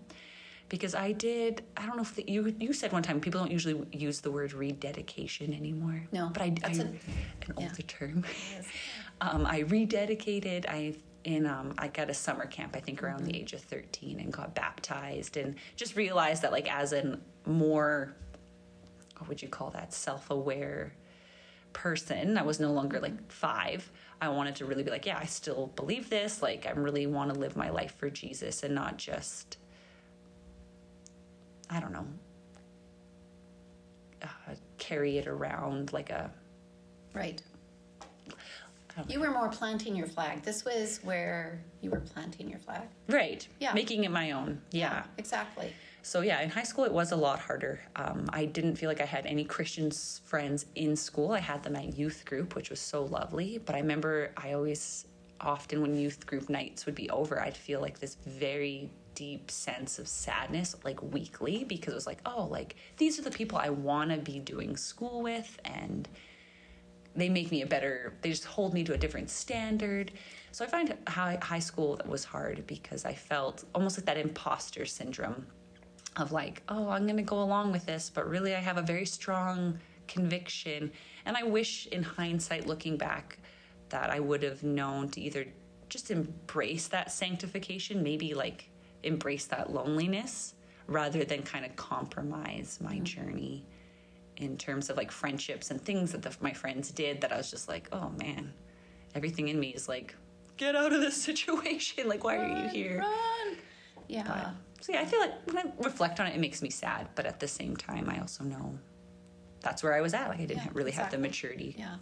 because 0.72 0.94
I 0.94 1.12
did 1.12 1.62
I 1.76 1.84
don't 1.84 1.96
know 1.96 2.02
if 2.02 2.16
the, 2.16 2.24
you 2.26 2.56
you 2.58 2.72
said 2.72 2.92
one 2.92 3.02
time 3.02 3.20
people 3.20 3.40
don't 3.42 3.52
usually 3.52 3.86
use 3.92 4.22
the 4.22 4.30
word 4.30 4.54
rededication 4.54 5.52
anymore. 5.52 6.02
No, 6.12 6.30
but 6.32 6.40
I, 6.40 6.46
I 6.46 6.50
that's 6.50 6.78
a- 6.78 6.82
an 6.82 6.98
yeah. 7.58 7.68
older 7.68 7.82
term. 7.82 8.24
Um, 9.20 9.46
I 9.46 9.62
rededicated 9.62 10.66
I 10.68 10.94
in 11.22 11.46
um, 11.46 11.74
I 11.78 11.86
got 11.86 12.10
a 12.10 12.14
summer 12.14 12.44
camp 12.44 12.74
I 12.74 12.80
think 12.80 13.04
around 13.04 13.24
the 13.24 13.36
age 13.36 13.52
of 13.52 13.60
13 13.60 14.18
and 14.18 14.32
got 14.32 14.52
baptized 14.52 15.36
and 15.36 15.54
just 15.76 15.94
realized 15.94 16.42
that 16.42 16.50
like 16.50 16.68
as 16.68 16.92
a 16.92 17.20
more 17.46 18.16
what 19.18 19.28
would 19.28 19.40
you 19.40 19.46
call 19.48 19.70
that 19.70 19.94
self-aware 19.94 20.92
person 21.72 22.36
i 22.36 22.42
was 22.42 22.58
no 22.60 22.72
longer 22.72 22.98
like 23.00 23.30
five 23.30 23.90
i 24.20 24.28
wanted 24.28 24.54
to 24.56 24.66
really 24.66 24.82
be 24.82 24.90
like 24.90 25.06
yeah 25.06 25.16
i 25.16 25.24
still 25.24 25.68
believe 25.76 26.10
this 26.10 26.42
like 26.42 26.66
i 26.66 26.70
really 26.72 27.06
want 27.06 27.32
to 27.32 27.38
live 27.38 27.56
my 27.56 27.70
life 27.70 27.94
for 27.96 28.10
jesus 28.10 28.62
and 28.62 28.74
not 28.74 28.98
just 28.98 29.56
i 31.72 31.80
don't 31.80 31.92
know 31.92 32.06
uh, 34.22 34.26
carry 34.78 35.18
it 35.18 35.26
around 35.26 35.92
like 35.92 36.10
a 36.10 36.30
Right. 37.14 37.42
You 39.08 39.20
were 39.20 39.30
more 39.30 39.48
planting 39.48 39.94
your 39.96 40.06
flag. 40.06 40.42
This 40.42 40.64
was 40.64 41.00
where 41.02 41.62
you 41.80 41.90
were 41.90 42.00
planting 42.00 42.48
your 42.48 42.58
flag. 42.58 42.82
right 43.08 43.46
Yeah. 43.58 43.72
making 43.74 44.04
it 44.04 44.10
my 44.10 44.32
own 44.32 44.60
yeah 44.70 45.04
Exactly. 45.18 45.72
So 46.02 46.20
yeah, 46.22 46.40
in 46.42 46.50
high 46.50 46.62
school 46.64 46.84
it 46.84 46.92
was 46.92 47.12
a 47.12 47.16
lot 47.16 47.38
harder. 47.38 47.80
Um, 47.96 48.28
I 48.32 48.44
didn't 48.46 48.76
feel 48.76 48.88
like 48.88 49.00
I 49.00 49.04
had 49.06 49.24
any 49.26 49.44
Christian 49.44 49.90
friends 50.24 50.66
in 50.74 50.96
school. 50.96 51.32
I 51.32 51.38
had 51.38 51.62
them 51.62 51.76
at 51.76 51.96
youth 51.96 52.24
group, 52.24 52.54
which 52.56 52.70
was 52.70 52.80
so 52.80 53.04
lovely. 53.04 53.58
But 53.64 53.76
I 53.76 53.78
remember 53.80 54.32
I 54.36 54.52
always 54.54 55.06
often 55.40 55.80
when 55.80 55.94
youth 55.94 56.26
group 56.26 56.48
nights 56.48 56.86
would 56.86 56.94
be 56.96 57.08
over, 57.10 57.40
I'd 57.40 57.56
feel 57.56 57.80
like 57.80 57.98
this 58.00 58.16
very 58.26 58.90
deep 59.14 59.50
sense 59.50 59.98
of 59.98 60.08
sadness 60.08 60.76
like 60.84 61.02
weekly 61.02 61.64
because 61.64 61.92
it 61.92 61.96
was 61.96 62.06
like, 62.06 62.20
oh, 62.26 62.48
like 62.50 62.76
these 62.96 63.18
are 63.18 63.22
the 63.22 63.30
people 63.30 63.58
I 63.58 63.70
want 63.70 64.10
to 64.10 64.18
be 64.18 64.38
doing 64.38 64.76
school 64.76 65.22
with 65.22 65.58
and 65.64 66.08
they 67.14 67.28
make 67.28 67.50
me 67.50 67.62
a 67.62 67.66
better 67.66 68.14
they 68.22 68.30
just 68.30 68.44
hold 68.44 68.72
me 68.72 68.84
to 68.84 68.94
a 68.94 68.98
different 68.98 69.30
standard. 69.30 70.12
So 70.52 70.64
i 70.64 70.68
find 70.68 70.96
high, 71.08 71.38
high 71.42 71.58
school 71.58 71.96
that 71.96 72.08
was 72.08 72.24
hard 72.24 72.66
because 72.66 73.04
i 73.04 73.12
felt 73.14 73.64
almost 73.74 73.98
like 73.98 74.06
that 74.06 74.18
imposter 74.18 74.84
syndrome 74.84 75.46
of 76.16 76.32
like 76.32 76.62
oh 76.68 76.88
i'm 76.90 77.04
going 77.04 77.16
to 77.16 77.22
go 77.22 77.40
along 77.40 77.72
with 77.72 77.86
this 77.86 78.10
but 78.10 78.28
really 78.28 78.54
i 78.54 78.60
have 78.60 78.76
a 78.76 78.82
very 78.82 79.06
strong 79.06 79.78
conviction. 80.08 80.90
And 81.24 81.36
i 81.36 81.42
wish 81.42 81.86
in 81.86 82.02
hindsight 82.02 82.66
looking 82.66 82.96
back 82.96 83.38
that 83.88 84.10
i 84.10 84.20
would 84.20 84.42
have 84.42 84.62
known 84.62 85.08
to 85.10 85.20
either 85.20 85.46
just 85.88 86.10
embrace 86.10 86.88
that 86.88 87.12
sanctification 87.12 88.02
maybe 88.02 88.32
like 88.34 88.70
embrace 89.02 89.46
that 89.46 89.72
loneliness 89.72 90.54
rather 90.86 91.24
than 91.24 91.42
kind 91.42 91.64
of 91.64 91.74
compromise 91.76 92.78
my 92.80 92.94
mm-hmm. 92.94 93.04
journey 93.04 93.66
in 94.36 94.56
terms 94.56 94.90
of 94.90 94.96
like 94.96 95.10
friendships 95.10 95.70
and 95.70 95.80
things 95.80 96.12
that 96.12 96.22
the, 96.22 96.34
my 96.40 96.52
friends 96.52 96.90
did 96.90 97.20
that 97.20 97.32
I 97.32 97.36
was 97.36 97.50
just 97.50 97.68
like, 97.68 97.88
oh 97.92 98.10
man, 98.18 98.52
everything 99.14 99.48
in 99.48 99.60
me 99.60 99.68
is 99.68 99.88
like, 99.88 100.14
get 100.56 100.74
out 100.74 100.92
of 100.92 101.00
this 101.00 101.20
situation. 101.22 102.08
like, 102.08 102.24
why 102.24 102.36
run, 102.36 102.50
are 102.50 102.64
you 102.64 102.68
here? 102.68 102.98
Run. 102.98 103.56
Yeah. 104.08 104.24
But, 104.26 104.84
so 104.84 104.92
yeah, 104.92 105.00
I 105.00 105.04
feel 105.04 105.20
like 105.20 105.46
when 105.46 105.58
I 105.58 105.64
reflect 105.78 106.18
on 106.18 106.26
it, 106.26 106.34
it 106.34 106.40
makes 106.40 106.60
me 106.60 106.70
sad. 106.70 107.08
But 107.14 107.26
at 107.26 107.38
the 107.38 107.48
same 107.48 107.76
time, 107.76 108.10
I 108.10 108.20
also 108.20 108.42
know 108.42 108.78
that's 109.60 109.82
where 109.82 109.94
I 109.94 110.00
was 110.00 110.12
at. 110.12 110.28
Like 110.28 110.40
I 110.40 110.44
didn't 110.44 110.64
yeah, 110.64 110.70
really 110.72 110.90
exactly. 110.90 111.16
have 111.16 111.22
the 111.22 111.28
maturity. 111.28 111.76
Yeah. 111.78 111.96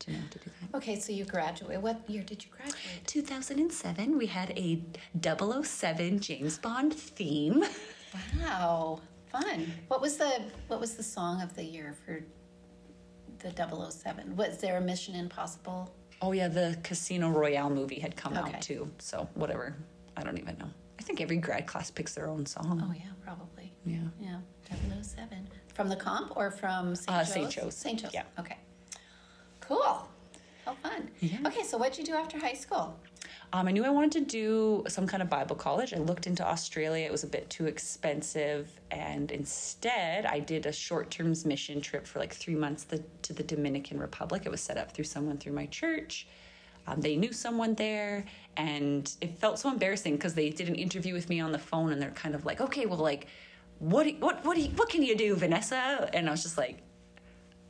To 0.00 0.12
know 0.12 0.18
to 0.30 0.38
do 0.38 0.50
that. 0.60 0.76
Okay, 0.76 0.98
so 0.98 1.12
you 1.12 1.24
graduated. 1.24 1.82
What 1.82 2.08
year 2.08 2.22
did 2.22 2.44
you 2.44 2.50
graduate? 2.50 2.78
2007. 3.06 4.16
We 4.16 4.26
had 4.26 4.50
a 4.56 4.82
007 5.20 6.20
James 6.20 6.58
Bond 6.58 6.94
theme. 6.94 7.64
Wow. 8.40 9.00
Fun. 9.30 9.72
What 9.88 10.00
was 10.00 10.16
the 10.16 10.42
what 10.68 10.80
was 10.80 10.94
the 10.94 11.02
song 11.02 11.42
of 11.42 11.54
the 11.54 11.62
year 11.62 11.94
for 12.04 12.20
the 13.40 13.90
007? 13.90 14.36
Was 14.36 14.58
there 14.58 14.78
a 14.78 14.80
Mission 14.80 15.14
Impossible? 15.14 15.94
Oh 16.22 16.32
yeah, 16.32 16.48
the 16.48 16.78
Casino 16.82 17.28
Royale 17.28 17.70
movie 17.70 18.00
had 18.00 18.16
come 18.16 18.36
okay. 18.36 18.54
out 18.54 18.62
too. 18.62 18.90
So 18.98 19.28
whatever. 19.34 19.76
I 20.16 20.22
don't 20.22 20.38
even 20.38 20.56
know. 20.58 20.68
I 20.98 21.02
think 21.02 21.20
every 21.20 21.36
grad 21.36 21.66
class 21.66 21.90
picks 21.90 22.14
their 22.14 22.28
own 22.28 22.46
song. 22.46 22.82
Oh 22.84 22.92
yeah, 22.92 23.10
probably. 23.22 23.72
Yeah. 23.84 23.98
Yeah. 24.20 24.38
007. 25.02 25.48
From 25.74 25.88
the 25.88 25.96
comp 25.96 26.36
or 26.36 26.50
from 26.50 26.96
St. 26.96 27.08
Uh, 27.08 27.24
St. 27.24 27.50
Joe's? 27.50 27.76
St. 27.76 28.00
Joe's. 28.00 28.12
Yeah. 28.12 28.24
Okay. 28.38 28.56
Cool. 29.68 30.08
How 30.64 30.72
fun. 30.82 31.10
Yeah. 31.20 31.36
Okay, 31.46 31.62
so 31.62 31.76
what 31.76 31.92
did 31.92 31.98
you 31.98 32.14
do 32.14 32.14
after 32.14 32.38
high 32.38 32.54
school? 32.54 32.98
Um, 33.52 33.68
I 33.68 33.70
knew 33.70 33.84
I 33.84 33.90
wanted 33.90 34.12
to 34.12 34.20
do 34.20 34.84
some 34.88 35.06
kind 35.06 35.22
of 35.22 35.28
Bible 35.28 35.56
college. 35.56 35.92
I 35.92 35.98
looked 35.98 36.26
into 36.26 36.46
Australia, 36.46 37.04
it 37.04 37.12
was 37.12 37.22
a 37.22 37.26
bit 37.26 37.50
too 37.50 37.66
expensive. 37.66 38.70
And 38.90 39.30
instead, 39.30 40.24
I 40.24 40.40
did 40.40 40.64
a 40.64 40.72
short 40.72 41.10
term 41.10 41.34
mission 41.44 41.82
trip 41.82 42.06
for 42.06 42.18
like 42.18 42.32
three 42.32 42.54
months 42.54 42.84
the, 42.84 43.02
to 43.22 43.34
the 43.34 43.42
Dominican 43.42 44.00
Republic. 44.00 44.42
It 44.46 44.50
was 44.50 44.62
set 44.62 44.78
up 44.78 44.92
through 44.92 45.04
someone 45.04 45.36
through 45.36 45.52
my 45.52 45.66
church. 45.66 46.26
Um, 46.86 47.02
they 47.02 47.16
knew 47.16 47.34
someone 47.34 47.74
there, 47.74 48.24
and 48.56 49.12
it 49.20 49.36
felt 49.36 49.58
so 49.58 49.70
embarrassing 49.70 50.14
because 50.14 50.32
they 50.32 50.48
did 50.48 50.68
an 50.70 50.74
interview 50.74 51.12
with 51.12 51.28
me 51.28 51.40
on 51.40 51.52
the 51.52 51.58
phone, 51.58 51.92
and 51.92 52.00
they're 52.00 52.10
kind 52.12 52.34
of 52.34 52.46
like, 52.46 52.62
"Okay, 52.62 52.86
well, 52.86 52.98
like, 52.98 53.26
what, 53.78 54.06
what, 54.20 54.42
what, 54.42 54.56
what 54.56 54.88
can 54.88 55.02
you 55.02 55.14
do, 55.14 55.36
Vanessa?" 55.36 56.08
And 56.14 56.28
I 56.28 56.30
was 56.30 56.42
just 56.42 56.56
like, 56.56 56.78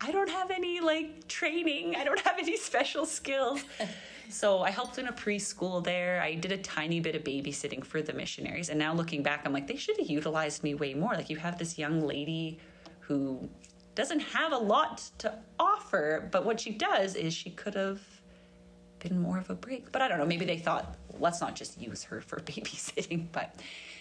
"I 0.01 0.11
don't 0.13 0.31
have 0.31 0.51
any 0.51 0.81
like 0.81 1.29
training. 1.29 1.97
I 1.97 2.05
don't 2.05 2.21
have 2.21 2.39
any 2.39 2.57
special 2.57 3.07
skills." 3.07 3.65
So 4.31 4.61
I 4.61 4.71
helped 4.71 4.99
in 4.99 5.09
a 5.09 5.13
preschool 5.13 5.83
there. 5.83 6.21
I 6.21 6.35
did 6.35 6.53
a 6.53 6.59
tiny 6.59 7.01
bit 7.01 7.15
of 7.15 7.25
babysitting 7.25 7.83
for 7.83 8.03
the 8.03 8.13
missionaries. 8.13 8.69
And 8.69 8.79
now 8.79 8.93
looking 8.93 9.23
back, 9.23 9.43
I'm 9.47 9.55
like, 9.55 9.67
they 9.67 9.77
should 9.77 9.97
have 9.97 10.09
utilized 10.09 10.63
me 10.63 10.75
way 10.75 10.93
more. 10.93 11.15
Like, 11.15 11.31
you 11.31 11.39
have 11.39 11.59
this 11.59 11.79
young 11.79 12.03
lady 12.03 12.59
who 13.01 13.49
doesn't 13.95 14.21
have 14.21 14.53
a 14.53 14.59
lot 14.59 15.03
to 15.19 15.35
offer, 15.59 16.29
but 16.31 16.45
what 16.45 16.61
she 16.61 16.73
does 16.73 17.15
is 17.17 17.33
she 17.33 17.51
could 17.51 17.75
have 17.75 18.01
been 18.99 19.21
more 19.21 19.39
of 19.39 19.51
a 19.51 19.55
break. 19.55 19.93
But 19.93 20.03
I 20.03 20.09
don't 20.09 20.19
know, 20.19 20.27
maybe 20.27 20.45
they 20.45 20.59
thought, 20.59 20.97
let's 21.19 21.41
not 21.41 21.55
just 21.55 21.81
use 21.81 22.03
her 22.05 22.21
for 22.21 22.41
babysitting. 22.41 23.27
But 23.33 23.55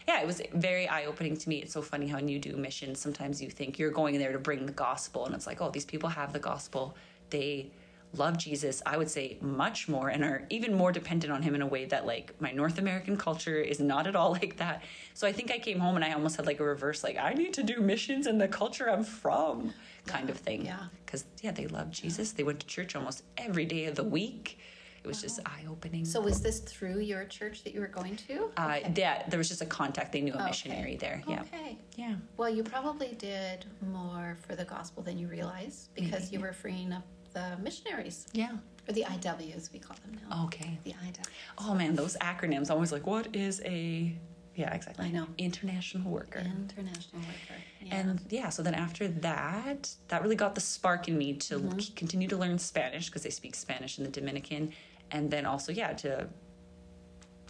yeah, 0.07 0.21
it 0.21 0.27
was 0.27 0.41
very 0.53 0.87
eye 0.87 1.05
opening 1.05 1.35
to 1.37 1.49
me. 1.49 1.57
It's 1.57 1.73
so 1.73 1.81
funny 1.81 2.07
how 2.07 2.17
when 2.17 2.27
you 2.27 2.39
do 2.39 2.55
missions, 2.55 2.99
sometimes 2.99 3.41
you 3.41 3.49
think 3.49 3.77
you're 3.77 3.91
going 3.91 4.17
there 4.17 4.31
to 4.31 4.39
bring 4.39 4.65
the 4.65 4.71
gospel, 4.71 5.25
and 5.25 5.35
it's 5.35 5.47
like, 5.47 5.61
oh, 5.61 5.69
these 5.69 5.85
people 5.85 6.09
have 6.09 6.33
the 6.33 6.39
gospel. 6.39 6.95
They 7.29 7.71
love 8.13 8.37
Jesus, 8.37 8.81
I 8.85 8.97
would 8.97 9.09
say 9.09 9.37
much 9.41 9.87
more 9.87 10.09
and 10.09 10.23
are 10.23 10.45
even 10.49 10.73
more 10.73 10.91
dependent 10.91 11.31
on 11.31 11.41
him 11.41 11.55
in 11.55 11.61
a 11.61 11.67
way 11.67 11.85
that 11.85 12.05
like 12.05 12.39
my 12.39 12.51
North 12.51 12.77
American 12.77 13.17
culture 13.17 13.57
is 13.57 13.79
not 13.79 14.07
at 14.07 14.15
all 14.15 14.31
like 14.41 14.57
that. 14.57 14.83
So 15.13 15.27
I 15.27 15.31
think 15.31 15.51
I 15.51 15.59
came 15.59 15.79
home 15.79 15.95
and 15.95 16.05
I 16.05 16.13
almost 16.13 16.37
had 16.37 16.45
like 16.45 16.59
a 16.59 16.63
reverse 16.63 17.03
like 17.03 17.17
I 17.17 17.33
need 17.33 17.53
to 17.55 17.63
do 17.63 17.81
missions 17.81 18.27
in 18.27 18.37
the 18.37 18.47
culture 18.47 18.89
I'm 18.89 19.03
from 19.03 19.73
kind 20.05 20.27
yeah, 20.27 20.31
of 20.31 20.37
thing. 20.39 20.65
Yeah. 20.65 20.85
Cuz 21.05 21.25
yeah, 21.41 21.51
they 21.51 21.67
love 21.67 21.91
Jesus. 21.91 22.31
They 22.31 22.43
went 22.43 22.59
to 22.61 22.67
church 22.67 22.95
almost 22.95 23.23
every 23.37 23.65
day 23.65 23.85
of 23.85 23.95
the 23.95 24.03
week. 24.03 24.59
It 25.07 25.11
was 25.11 25.21
just 25.21 25.39
eye 25.45 25.63
opening. 25.69 26.03
So 26.03 26.19
was 26.19 26.41
this 26.41 26.59
through 26.59 26.99
your 26.99 27.23
church 27.23 27.63
that 27.63 27.73
you 27.73 27.79
were 27.79 27.87
going 27.87 28.17
to? 28.27 28.51
Uh, 28.57 28.79
okay. 28.79 28.93
yeah, 28.97 29.23
there 29.29 29.37
was 29.37 29.47
just 29.47 29.61
a 29.61 29.65
contact. 29.65 30.11
They 30.11 30.19
knew 30.19 30.33
a 30.33 30.43
missionary 30.43 30.97
there. 30.97 31.23
Yeah. 31.25 31.41
Okay. 31.43 31.77
Yeah. 31.95 32.15
Well, 32.35 32.49
you 32.49 32.61
probably 32.61 33.15
did 33.17 33.63
more 33.93 34.35
for 34.45 34.57
the 34.57 34.65
gospel 34.65 35.01
than 35.01 35.17
you 35.17 35.27
realized 35.27 35.93
because 35.95 36.25
Maybe, 36.25 36.35
you 36.35 36.39
were 36.41 36.51
freeing 36.51 36.91
up 36.91 37.03
the 37.33 37.57
missionaries. 37.63 38.27
Yeah. 38.33 38.57
Or 38.89 38.91
the 38.91 39.03
IWs, 39.03 39.71
we 39.71 39.79
call 39.79 39.95
them 40.03 40.19
now. 40.29 40.43
Okay. 40.45 40.77
The 40.83 40.91
IWs. 40.91 41.25
Oh 41.59 41.73
man, 41.73 41.95
those 41.95 42.17
acronyms. 42.17 42.69
I'm 42.69 42.75
always 42.75 42.91
like, 42.91 43.07
what 43.07 43.33
is 43.33 43.61
a 43.63 44.13
yeah, 44.57 44.73
exactly. 44.73 45.05
I 45.05 45.11
know. 45.11 45.27
International 45.37 46.09
worker. 46.09 46.39
International 46.39 47.21
worker. 47.21 47.61
Yeah. 47.79 47.95
And 47.95 48.21
yeah, 48.29 48.49
so 48.49 48.63
then 48.63 48.73
after 48.73 49.07
that, 49.07 49.87
that 50.07 50.23
really 50.23 50.35
got 50.35 50.55
the 50.55 50.61
spark 50.61 51.07
in 51.07 51.15
me 51.15 51.33
to 51.33 51.59
mm-hmm. 51.59 51.93
continue 51.95 52.27
to 52.27 52.37
learn 52.37 52.57
Spanish 52.57 53.05
because 53.05 53.21
they 53.21 53.29
speak 53.29 53.53
Spanish 53.53 53.99
in 53.99 54.03
the 54.03 54.09
Dominican. 54.09 54.73
And 55.11 55.31
then 55.31 55.45
also, 55.45 55.71
yeah, 55.71 55.93
to 55.93 56.27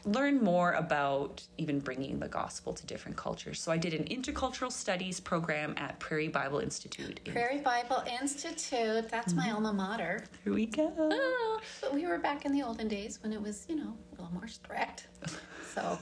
learn 0.08 0.42
more 0.42 0.74
about 0.74 1.44
even 1.58 1.80
bringing 1.80 2.20
the 2.20 2.28
gospel 2.28 2.74
to 2.74 2.86
different 2.86 3.18
cultures. 3.18 3.60
So 3.62 3.72
I 3.72 3.78
did 3.78 3.94
an 3.94 4.06
intercultural 4.06 4.72
studies 4.72 5.20
program 5.20 5.74
at 5.78 6.00
Prairie 6.00 6.30
Bible 6.30 6.60
Institute. 6.60 7.20
Prairie 7.26 7.60
Bible 7.60 8.04
Institute, 8.22 9.10
that's 9.10 9.34
my 9.34 9.52
alma 9.52 9.74
mater. 9.74 10.24
Here 10.44 10.54
we 10.54 10.66
go. 10.66 10.94
Oh, 10.98 11.60
but 11.82 11.94
we 11.94 12.06
were 12.06 12.18
back 12.20 12.46
in 12.46 12.54
the 12.54 12.64
olden 12.64 12.88
days 12.88 13.20
when 13.22 13.34
it 13.34 13.42
was, 13.42 13.66
you 13.68 13.76
know, 13.76 13.94
a 14.12 14.22
little 14.22 14.34
more 14.34 14.48
strict. 14.48 15.08
so, 15.74 16.00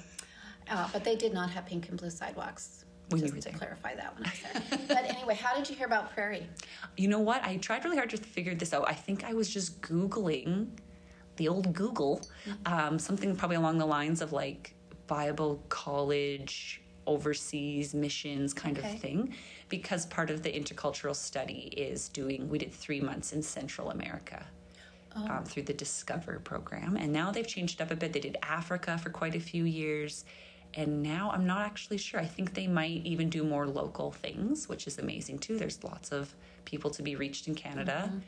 uh, 0.69 0.87
but 0.93 1.03
they 1.03 1.15
did 1.15 1.33
not 1.33 1.49
have 1.49 1.65
pink 1.65 1.89
and 1.89 1.97
blue 1.97 2.11
sidewalks. 2.11 2.85
When 3.09 3.21
just 3.21 3.35
to 3.35 3.41
there. 3.41 3.53
clarify 3.53 3.95
that 3.95 4.17
when 4.17 4.25
I 4.25 4.33
said. 4.33 4.87
but 4.87 5.05
anyway, 5.05 5.35
how 5.35 5.55
did 5.55 5.69
you 5.69 5.75
hear 5.75 5.85
about 5.85 6.11
Prairie? 6.15 6.47
You 6.97 7.07
know 7.07 7.19
what? 7.19 7.43
I 7.43 7.57
tried 7.57 7.85
really 7.85 7.97
hard 7.97 8.09
to 8.09 8.17
figure 8.17 8.55
this 8.55 8.73
out. 8.73 8.89
I 8.89 8.93
think 8.93 9.23
I 9.23 9.33
was 9.33 9.47
just 9.47 9.79
Googling 9.81 10.69
the 11.37 11.47
old 11.47 11.73
Google, 11.73 12.21
um, 12.65 12.97
something 12.99 13.35
probably 13.35 13.57
along 13.57 13.77
the 13.77 13.85
lines 13.85 14.21
of 14.21 14.31
like 14.31 14.73
Bible 15.07 15.63
college 15.69 16.81
overseas 17.07 17.93
missions 17.93 18.53
kind 18.53 18.77
okay. 18.77 18.93
of 18.93 18.99
thing 18.99 19.33
because 19.69 20.05
part 20.07 20.29
of 20.29 20.43
the 20.43 20.51
intercultural 20.51 21.15
study 21.15 21.73
is 21.75 22.09
doing 22.09 22.49
we 22.49 22.57
did 22.57 22.73
three 22.73 22.99
months 22.99 23.33
in 23.33 23.41
central 23.41 23.91
america 23.91 24.45
oh. 25.15 25.27
um, 25.27 25.43
through 25.45 25.63
the 25.63 25.73
discover 25.73 26.39
program 26.39 26.97
and 26.97 27.11
now 27.11 27.31
they've 27.31 27.47
changed 27.47 27.81
up 27.81 27.91
a 27.91 27.95
bit 27.95 28.13
they 28.13 28.19
did 28.19 28.37
africa 28.43 28.97
for 28.97 29.09
quite 29.09 29.35
a 29.35 29.39
few 29.39 29.65
years 29.65 30.25
and 30.73 31.01
now 31.01 31.31
i'm 31.33 31.45
not 31.45 31.61
actually 31.61 31.97
sure 31.97 32.19
i 32.19 32.25
think 32.25 32.53
they 32.53 32.67
might 32.67 33.01
even 33.05 33.29
do 33.29 33.43
more 33.43 33.67
local 33.67 34.11
things 34.11 34.67
which 34.67 34.87
is 34.87 34.97
amazing 34.97 35.37
too 35.37 35.57
there's 35.57 35.83
lots 35.83 36.11
of 36.11 36.33
people 36.65 36.89
to 36.89 37.03
be 37.03 37.15
reached 37.15 37.47
in 37.47 37.55
canada 37.55 38.05
mm-hmm. 38.07 38.19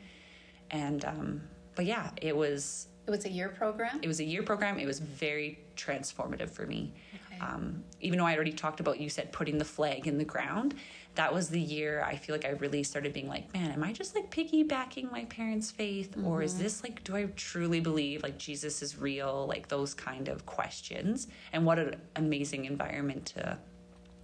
and 0.70 1.04
um, 1.04 1.40
but 1.74 1.84
yeah 1.84 2.10
it 2.22 2.36
was 2.36 2.88
it 3.08 3.10
was 3.10 3.24
a 3.24 3.30
year 3.30 3.48
program? 3.48 3.98
It 4.02 4.06
was 4.06 4.20
a 4.20 4.24
year 4.24 4.42
program. 4.42 4.78
It 4.78 4.86
was 4.86 5.00
very 5.00 5.58
transformative 5.76 6.50
for 6.50 6.66
me. 6.66 6.92
Okay. 7.14 7.40
Um, 7.40 7.82
even 8.00 8.18
though 8.18 8.26
I 8.26 8.34
already 8.34 8.52
talked 8.52 8.80
about, 8.80 9.00
you 9.00 9.08
said 9.08 9.32
putting 9.32 9.58
the 9.58 9.64
flag 9.64 10.06
in 10.06 10.18
the 10.18 10.24
ground, 10.24 10.74
that 11.14 11.32
was 11.32 11.48
the 11.48 11.60
year 11.60 12.04
I 12.06 12.16
feel 12.16 12.34
like 12.34 12.44
I 12.44 12.50
really 12.50 12.82
started 12.82 13.12
being 13.12 13.26
like, 13.26 13.52
man, 13.52 13.72
am 13.72 13.82
I 13.82 13.92
just 13.92 14.14
like 14.14 14.30
piggybacking 14.30 15.10
my 15.10 15.24
parents' 15.24 15.70
faith? 15.70 16.12
Mm-hmm. 16.12 16.26
Or 16.26 16.42
is 16.42 16.54
mm-hmm. 16.54 16.62
this 16.62 16.82
like, 16.82 17.02
do 17.02 17.16
I 17.16 17.24
truly 17.34 17.80
believe 17.80 18.22
like 18.22 18.38
Jesus 18.38 18.82
is 18.82 18.98
real? 18.98 19.46
Like 19.48 19.68
those 19.68 19.94
kind 19.94 20.28
of 20.28 20.46
questions. 20.46 21.28
And 21.52 21.64
what 21.64 21.78
an 21.78 21.96
amazing 22.16 22.66
environment 22.66 23.26
to 23.34 23.58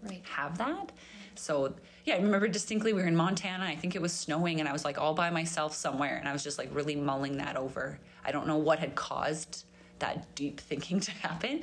right. 0.03 0.23
have 0.25 0.59
that. 0.59 0.93
So 1.35 1.75
yeah, 2.05 2.15
I 2.15 2.19
remember 2.19 2.49
distinctly 2.49 2.93
we 2.93 3.01
were 3.01 3.09
in 3.09 3.17
Montana. 3.17 3.65
I 3.65 3.77
think 3.77 3.95
it 3.95 4.03
was 4.03 4.13
snowing, 4.13 4.61
and 4.61 4.69
I 4.69 4.73
was 4.73 4.85
like 4.85 4.99
all 4.99 5.15
by 5.15 5.31
myself 5.31 5.75
somewhere, 5.75 6.17
and 6.17 6.29
I 6.29 6.33
was 6.33 6.43
just 6.43 6.59
like 6.59 6.69
really 6.73 6.97
mulling 6.97 7.39
that 7.39 7.57
over. 7.57 7.99
I 8.25 8.33
don't 8.33 8.47
know 8.47 8.59
what 8.59 8.79
had 8.79 8.95
caused 8.95 9.65
that 10.01 10.35
deep 10.35 10.61
thinking 10.61 11.01
to 11.01 11.11
happen, 11.11 11.63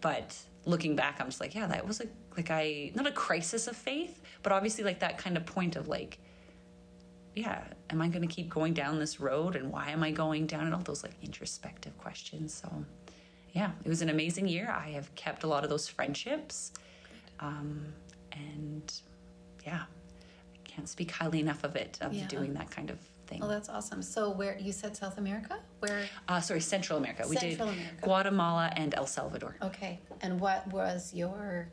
but 0.00 0.36
looking 0.64 0.96
back, 0.96 1.20
I'm 1.20 1.26
just 1.26 1.40
like, 1.40 1.54
yeah, 1.54 1.66
that 1.66 1.86
was 1.86 2.00
a 2.00 2.06
like 2.36 2.50
I 2.50 2.92
not 2.94 3.06
a 3.06 3.12
crisis 3.12 3.66
of 3.66 3.76
faith, 3.76 4.22
but 4.42 4.52
obviously 4.52 4.84
like 4.84 5.00
that 5.00 5.18
kind 5.18 5.36
of 5.36 5.44
point 5.44 5.76
of 5.76 5.88
like 5.88 6.18
yeah, 7.34 7.64
am 7.90 8.02
I 8.02 8.08
going 8.08 8.26
to 8.26 8.32
keep 8.32 8.50
going 8.50 8.74
down 8.74 8.98
this 8.98 9.18
road 9.20 9.56
and 9.56 9.72
why 9.72 9.90
am 9.90 10.02
I 10.02 10.10
going 10.10 10.46
down 10.46 10.66
and 10.66 10.74
all 10.74 10.82
those 10.82 11.02
like 11.02 11.14
introspective 11.22 11.96
questions. 11.98 12.52
So, 12.52 12.84
yeah, 13.52 13.70
it 13.84 13.88
was 13.88 14.02
an 14.02 14.10
amazing 14.10 14.48
year. 14.48 14.70
I 14.70 14.90
have 14.90 15.14
kept 15.14 15.42
a 15.42 15.46
lot 15.46 15.64
of 15.64 15.70
those 15.70 15.88
friendships. 15.88 16.72
Um, 17.40 17.86
and 18.32 18.92
yeah, 19.64 19.82
I 20.54 20.58
can't 20.68 20.88
speak 20.88 21.10
highly 21.10 21.40
enough 21.40 21.64
of 21.64 21.76
it, 21.76 21.98
of 22.00 22.12
Yeah. 22.14 22.26
doing 22.28 22.54
that 22.54 22.70
kind 22.70 22.90
of 22.90 22.98
thing. 23.26 23.40
Well, 23.40 23.48
that's 23.48 23.68
awesome. 23.68 24.02
So, 24.02 24.30
where 24.30 24.58
you 24.58 24.72
said 24.72 24.96
South 24.96 25.18
America? 25.18 25.58
Where? 25.80 26.04
Uh, 26.28 26.40
sorry, 26.40 26.60
Central 26.60 26.98
America. 26.98 27.24
We 27.28 27.36
Central 27.36 27.68
did 27.68 27.76
America. 27.78 27.96
Guatemala 28.02 28.72
and 28.76 28.94
El 28.94 29.06
Salvador. 29.06 29.56
Okay. 29.62 30.00
And 30.20 30.40
what 30.40 30.66
was 30.72 31.12
your 31.14 31.68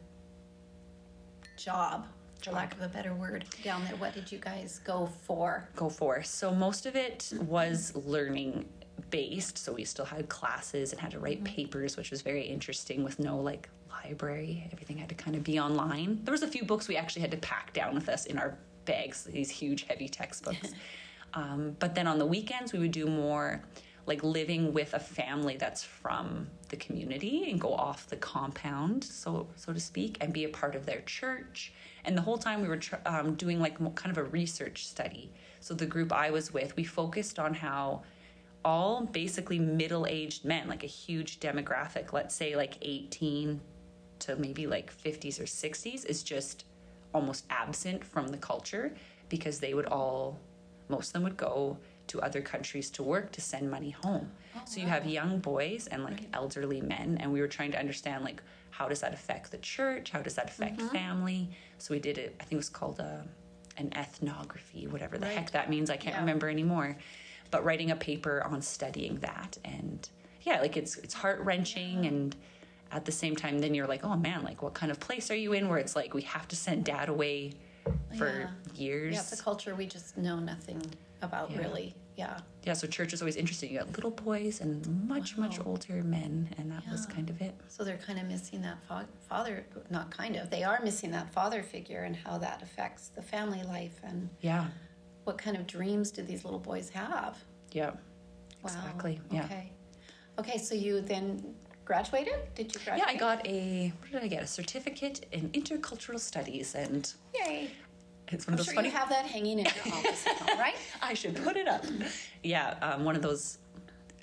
job, 1.57 2.07
for 2.41 2.51
lack 2.51 2.73
of 2.73 2.81
a 2.81 2.87
better 2.87 3.13
word, 3.13 3.45
down 3.63 3.83
there? 3.85 3.95
What 3.95 4.13
did 4.13 4.31
you 4.31 4.37
guys 4.39 4.79
go 4.85 5.09
for? 5.25 5.67
go 5.75 5.89
for. 5.89 6.23
So 6.23 6.53
most 6.53 6.85
of 6.85 6.95
it 6.95 7.31
was 7.41 7.95
learning 7.95 8.67
based. 9.09 9.57
So 9.57 9.73
we 9.73 9.83
still 9.85 10.05
had 10.05 10.29
classes 10.29 10.91
and 10.91 11.01
had 11.01 11.11
to 11.11 11.19
write 11.19 11.43
papers, 11.43 11.97
which 11.97 12.11
was 12.11 12.21
very 12.21 12.43
interesting 12.43 13.03
with 13.03 13.17
no 13.19 13.37
like 13.39 13.69
library. 14.03 14.67
Everything 14.71 14.97
had 14.97 15.09
to 15.09 15.15
kind 15.15 15.35
of 15.35 15.43
be 15.43 15.59
online. 15.59 16.19
There 16.23 16.31
was 16.31 16.43
a 16.43 16.47
few 16.47 16.63
books 16.63 16.87
we 16.87 16.97
actually 16.97 17.21
had 17.21 17.31
to 17.31 17.37
pack 17.37 17.73
down 17.73 17.95
with 17.95 18.09
us 18.09 18.25
in 18.25 18.37
our 18.37 18.57
bags, 18.85 19.23
these 19.25 19.49
huge 19.49 19.83
heavy 19.83 20.09
textbooks. 20.09 20.73
um, 21.33 21.75
but 21.79 21.95
then 21.95 22.07
on 22.07 22.17
the 22.17 22.25
weekends 22.25 22.73
we 22.73 22.79
would 22.79 22.91
do 22.91 23.05
more 23.05 23.63
like 24.09 24.23
living 24.23 24.73
with 24.73 24.95
a 24.95 24.99
family 24.99 25.55
that's 25.55 25.83
from 25.83 26.47
the 26.69 26.75
community 26.77 27.51
and 27.51 27.61
go 27.61 27.73
off 27.73 28.07
the 28.07 28.15
compound, 28.15 29.03
so 29.03 29.47
so 29.55 29.71
to 29.71 29.79
speak, 29.79 30.17
and 30.19 30.33
be 30.33 30.45
a 30.45 30.49
part 30.49 30.75
of 30.75 30.85
their 30.85 31.01
church. 31.01 31.71
And 32.05 32.17
the 32.17 32.21
whole 32.21 32.37
time 32.37 32.61
we 32.61 32.67
were 32.67 32.77
tr- 32.77 32.95
um, 33.05 33.35
doing 33.35 33.59
like 33.59 33.77
kind 33.95 34.11
of 34.11 34.17
a 34.17 34.23
research 34.23 34.87
study. 34.87 35.31
So 35.59 35.75
the 35.75 35.85
group 35.85 36.11
I 36.11 36.31
was 36.31 36.51
with, 36.51 36.75
we 36.75 36.83
focused 36.83 37.37
on 37.37 37.53
how 37.53 38.01
all 38.65 39.05
basically 39.05 39.59
middle-aged 39.59 40.43
men, 40.43 40.67
like 40.67 40.83
a 40.83 40.87
huge 40.87 41.39
demographic, 41.39 42.11
let's 42.11 42.33
say 42.35 42.55
like 42.55 42.77
18 42.81 43.61
to 44.19 44.35
maybe 44.35 44.67
like 44.67 44.91
50s 44.93 45.39
or 45.39 45.43
60s, 45.43 46.05
is 46.05 46.23
just 46.23 46.65
almost 47.13 47.45
absent 47.49 48.03
from 48.03 48.27
the 48.27 48.37
culture 48.37 48.93
because 49.29 49.59
they 49.59 49.73
would 49.73 49.85
all, 49.85 50.39
most 50.89 51.07
of 51.07 51.13
them 51.13 51.23
would 51.23 51.37
go 51.37 51.77
to 52.07 52.19
other 52.21 52.41
countries 52.41 52.89
to 52.89 53.03
work 53.03 53.31
to 53.31 53.41
send 53.41 53.69
money 53.69 53.91
home. 53.91 54.31
Oh, 54.55 54.61
so 54.65 54.79
you 54.81 54.87
have 54.87 55.05
young 55.05 55.39
boys 55.39 55.87
and 55.87 56.03
like 56.03 56.27
elderly 56.33 56.81
men, 56.81 57.17
and 57.21 57.31
we 57.31 57.39
were 57.39 57.47
trying 57.47 57.71
to 57.71 57.79
understand 57.79 58.23
like 58.23 58.41
how 58.71 58.87
does 58.87 59.01
that 59.01 59.13
affect 59.13 59.51
the 59.51 59.57
church? 59.57 60.09
How 60.11 60.21
does 60.21 60.35
that 60.35 60.49
affect 60.49 60.77
mm-hmm. 60.79 60.87
family? 60.87 61.49
So 61.79 61.93
we 61.93 61.99
did 61.99 62.17
it. 62.17 62.35
I 62.39 62.43
think 62.43 62.53
it 62.53 62.57
was 62.57 62.69
called 62.69 62.99
a, 62.99 63.25
an 63.77 63.91
ethnography, 63.95 64.87
whatever 64.87 65.17
the 65.17 65.25
Right. 65.25 65.35
heck 65.37 65.51
that 65.51 65.69
means. 65.69 65.89
I 65.89 65.97
can't 65.97 66.15
Yeah. 66.15 66.21
remember 66.21 66.49
anymore. 66.49 66.97
But 67.51 67.63
writing 67.65 67.91
a 67.91 67.95
paper 67.95 68.43
on 68.43 68.61
studying 68.61 69.17
that, 69.19 69.57
and 69.65 70.07
yeah, 70.43 70.61
like 70.61 70.77
it's 70.77 70.97
it's 70.97 71.13
heart 71.13 71.39
wrenching, 71.41 72.05
and 72.05 72.35
at 72.91 73.05
the 73.05 73.11
same 73.11 73.35
time, 73.35 73.59
then 73.59 73.73
you're 73.73 73.87
like, 73.87 74.03
oh 74.03 74.15
man, 74.15 74.43
like 74.43 74.61
what 74.61 74.73
kind 74.73 74.91
of 74.91 74.99
place 74.99 75.29
are 75.31 75.35
you 75.35 75.53
in? 75.53 75.67
Where 75.69 75.77
it's 75.77 75.95
like 75.95 76.13
we 76.13 76.21
have 76.23 76.47
to 76.49 76.55
send 76.55 76.85
dad 76.85 77.09
away 77.09 77.53
for 78.17 78.27
Yeah. 78.41 78.47
years. 78.75 79.13
Yeah, 79.15 79.21
it's 79.21 79.39
a 79.39 79.43
culture 79.43 79.75
we 79.75 79.85
just 79.85 80.17
know 80.17 80.39
nothing 80.39 80.81
about, 81.21 81.51
Yeah. 81.51 81.59
really. 81.59 81.95
Yeah. 82.17 82.37
yeah, 82.63 82.73
so 82.73 82.85
church 82.85 83.13
is 83.13 83.21
always 83.21 83.37
interesting. 83.37 83.71
You 83.71 83.79
got 83.79 83.91
little 83.93 84.11
boys 84.11 84.59
and 84.59 84.85
much 85.07 85.37
much 85.37 85.57
older 85.65 86.03
men, 86.03 86.49
and 86.57 86.69
that 86.69 86.83
was 86.91 87.05
kind 87.05 87.29
of 87.29 87.41
it. 87.41 87.55
So 87.69 87.85
they're 87.85 87.95
kind 87.97 88.19
of 88.19 88.25
missing 88.25 88.61
that 88.63 88.77
fa- 88.85 89.07
father, 89.29 89.65
not 89.89 90.11
kind 90.11 90.35
of, 90.35 90.49
they 90.49 90.63
are 90.65 90.81
missing 90.83 91.11
that 91.11 91.31
father 91.31 91.63
figure 91.63 92.01
and 92.03 92.13
how 92.17 92.37
that 92.39 92.61
affects 92.61 93.07
the 93.07 93.21
family 93.21 93.63
life 93.63 94.01
and 94.03 94.29
Yeah, 94.41 94.65
what 95.23 95.37
kind 95.37 95.55
of 95.55 95.65
dreams 95.65 96.11
do 96.11 96.21
these 96.21 96.43
little 96.43 96.59
boys 96.59 96.89
have? 96.89 97.37
yeah, 97.71 97.91
Wow. 97.91 97.95
exactly. 98.65 99.21
Yeah. 99.31 99.45
Okay. 99.45 99.71
Okay, 100.39 100.57
so 100.57 100.75
you 100.75 100.99
then 100.99 101.55
graduated? 101.93 102.35
Did 102.53 102.73
you 102.73 102.79
graduate? 102.85 103.09
Yeah. 103.09 103.15
I 103.15 103.17
got 103.17 103.45
a 103.47 103.91
what 103.99 104.11
did 104.11 104.23
I 104.23 104.27
get? 104.27 104.43
A 104.43 104.47
certificate 104.47 105.25
in 105.31 105.49
intercultural 105.49 106.19
studies, 106.19 106.75
and 106.75 107.11
Yay. 107.33 107.71
it's 108.27 108.45
one 108.45 108.53
I'm 108.53 108.53
of 108.53 108.57
those 108.59 108.65
sure 108.67 108.75
funny. 108.75 108.89
you 108.89 108.93
have 108.95 109.09
that 109.09 109.25
hanging 109.25 109.57
in 109.57 109.65
your 109.65 109.93
office 109.95 110.23
home, 110.23 110.59
right? 110.59 110.75
I 111.01 111.15
should 111.15 111.35
put 111.43 111.57
it 111.57 111.67
up. 111.67 111.83
Yeah, 112.43 112.75
um, 112.83 113.05
one 113.05 113.15
of 113.15 113.23
those. 113.23 113.57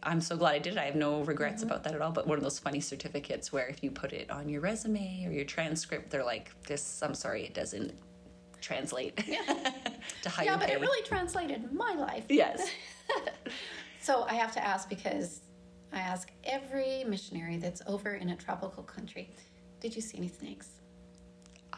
I'm 0.05 0.21
so 0.21 0.37
glad 0.37 0.55
I 0.55 0.61
did 0.61 0.75
it. 0.75 0.79
I 0.79 0.85
have 0.85 0.95
no 0.95 1.23
regrets 1.23 1.63
Mm-hmm. 1.65 1.71
about 1.73 1.83
that 1.85 1.95
at 1.97 2.01
all. 2.01 2.13
But 2.13 2.29
one 2.29 2.39
of 2.39 2.45
those 2.45 2.61
funny 2.61 2.79
certificates 2.81 3.53
where 3.53 3.67
if 3.67 3.83
you 3.83 3.91
put 3.91 4.13
it 4.13 4.31
on 4.31 4.49
your 4.49 4.61
resume 4.61 5.25
or 5.27 5.33
your 5.33 5.45
transcript, 5.45 6.11
they're 6.11 6.25
like, 6.25 6.53
"This, 6.69 7.03
I'm 7.03 7.15
sorry, 7.15 7.43
it 7.45 7.53
doesn't 7.55 7.93
translate 8.61 9.17
to 10.23 10.29
higher 10.31 10.47
yeah, 10.47 10.57
but 10.57 10.69
pay." 10.69 10.75
it 10.75 10.81
really 10.81 11.03
translated 11.05 11.73
my 11.73 11.95
life. 11.95 12.27
yes. 12.29 12.71
So 14.01 14.23
I 14.23 14.35
have 14.35 14.53
to 14.53 14.65
ask 14.65 14.89
because 14.89 15.41
I 15.97 16.01
ask 16.01 16.31
every 16.45 17.05
missionary 17.05 17.57
that's 17.57 17.81
over 17.87 18.15
in 18.15 18.29
a 18.31 18.37
tropical 18.37 18.83
country, 18.83 19.31
did 19.81 19.97
you 19.97 20.03
see 20.03 20.19
any 20.19 20.29
snakes? 20.29 20.69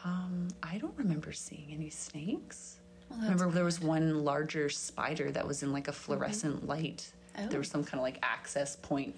Um, 0.03 0.49
I 0.61 0.77
don't 0.77 0.95
remember 0.97 1.31
seeing 1.31 1.69
any 1.71 1.89
snakes. 1.89 2.79
Well, 3.09 3.19
remember 3.21 3.49
there 3.49 3.63
was 3.63 3.79
one 3.81 4.23
larger 4.25 4.69
spider 4.69 5.31
that 5.31 5.47
was 5.47 5.63
in 5.63 5.71
like 5.71 5.87
a 5.87 5.91
fluorescent 5.93 6.67
light. 6.67 7.11
Oh. 7.37 7.47
There 7.47 7.59
was 7.59 7.69
some 7.69 7.83
kind 7.83 7.95
of 7.95 8.01
like 8.03 8.19
access 8.21 8.75
point 8.75 9.15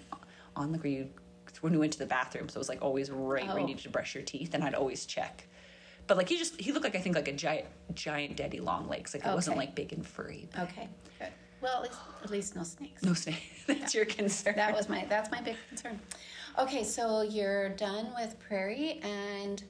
on 0.56 0.70
the 0.72 0.78
where 0.78 0.86
you 0.92 1.08
when 1.60 1.72
you 1.72 1.78
went 1.80 1.92
to 1.94 1.98
the 1.98 2.06
bathroom. 2.06 2.48
So 2.48 2.56
it 2.56 2.60
was 2.60 2.68
like 2.68 2.80
always 2.82 3.10
right 3.10 3.44
where 3.46 3.54
Oh. 3.54 3.56
you 3.58 3.66
needed 3.66 3.82
to 3.82 3.90
brush 3.90 4.14
your 4.14 4.24
teeth, 4.24 4.54
and 4.54 4.62
I'd 4.64 4.74
always 4.74 5.04
check. 5.04 5.46
But 6.06 6.16
like 6.16 6.28
he 6.28 6.38
just 6.38 6.60
he 6.60 6.72
looked 6.72 6.84
like 6.84 6.96
I 6.96 7.00
think 7.00 7.16
like 7.16 7.28
a 7.28 7.32
giant 7.32 7.66
giant 7.94 8.36
daddy 8.36 8.60
long 8.60 8.88
legs. 8.88 9.14
Like 9.14 9.26
it 9.26 9.34
wasn't 9.34 9.56
like 9.56 9.74
big 9.74 9.92
and 9.92 10.06
furry. 10.06 10.48
but 10.54 10.62
Okay, 10.70 10.88
good. 11.18 11.28
Well, 11.62 11.76
at 11.76 11.82
least, 11.82 11.98
at 12.24 12.30
least 12.30 12.56
no 12.56 12.62
snakes. 12.64 13.02
No 13.02 13.14
snake. 13.14 13.42
That's 13.66 13.94
your 13.94 14.04
concern. 14.04 14.54
That 14.56 14.74
was 14.74 14.88
my 14.88 15.06
that's 15.08 15.30
my 15.30 15.40
big 15.40 15.56
concern. 15.68 16.00
Okay, 16.58 16.84
so 16.84 17.22
you're 17.22 17.70
done 17.70 18.12
with 18.16 18.38
Prairie, 18.40 19.00
and 19.02 19.62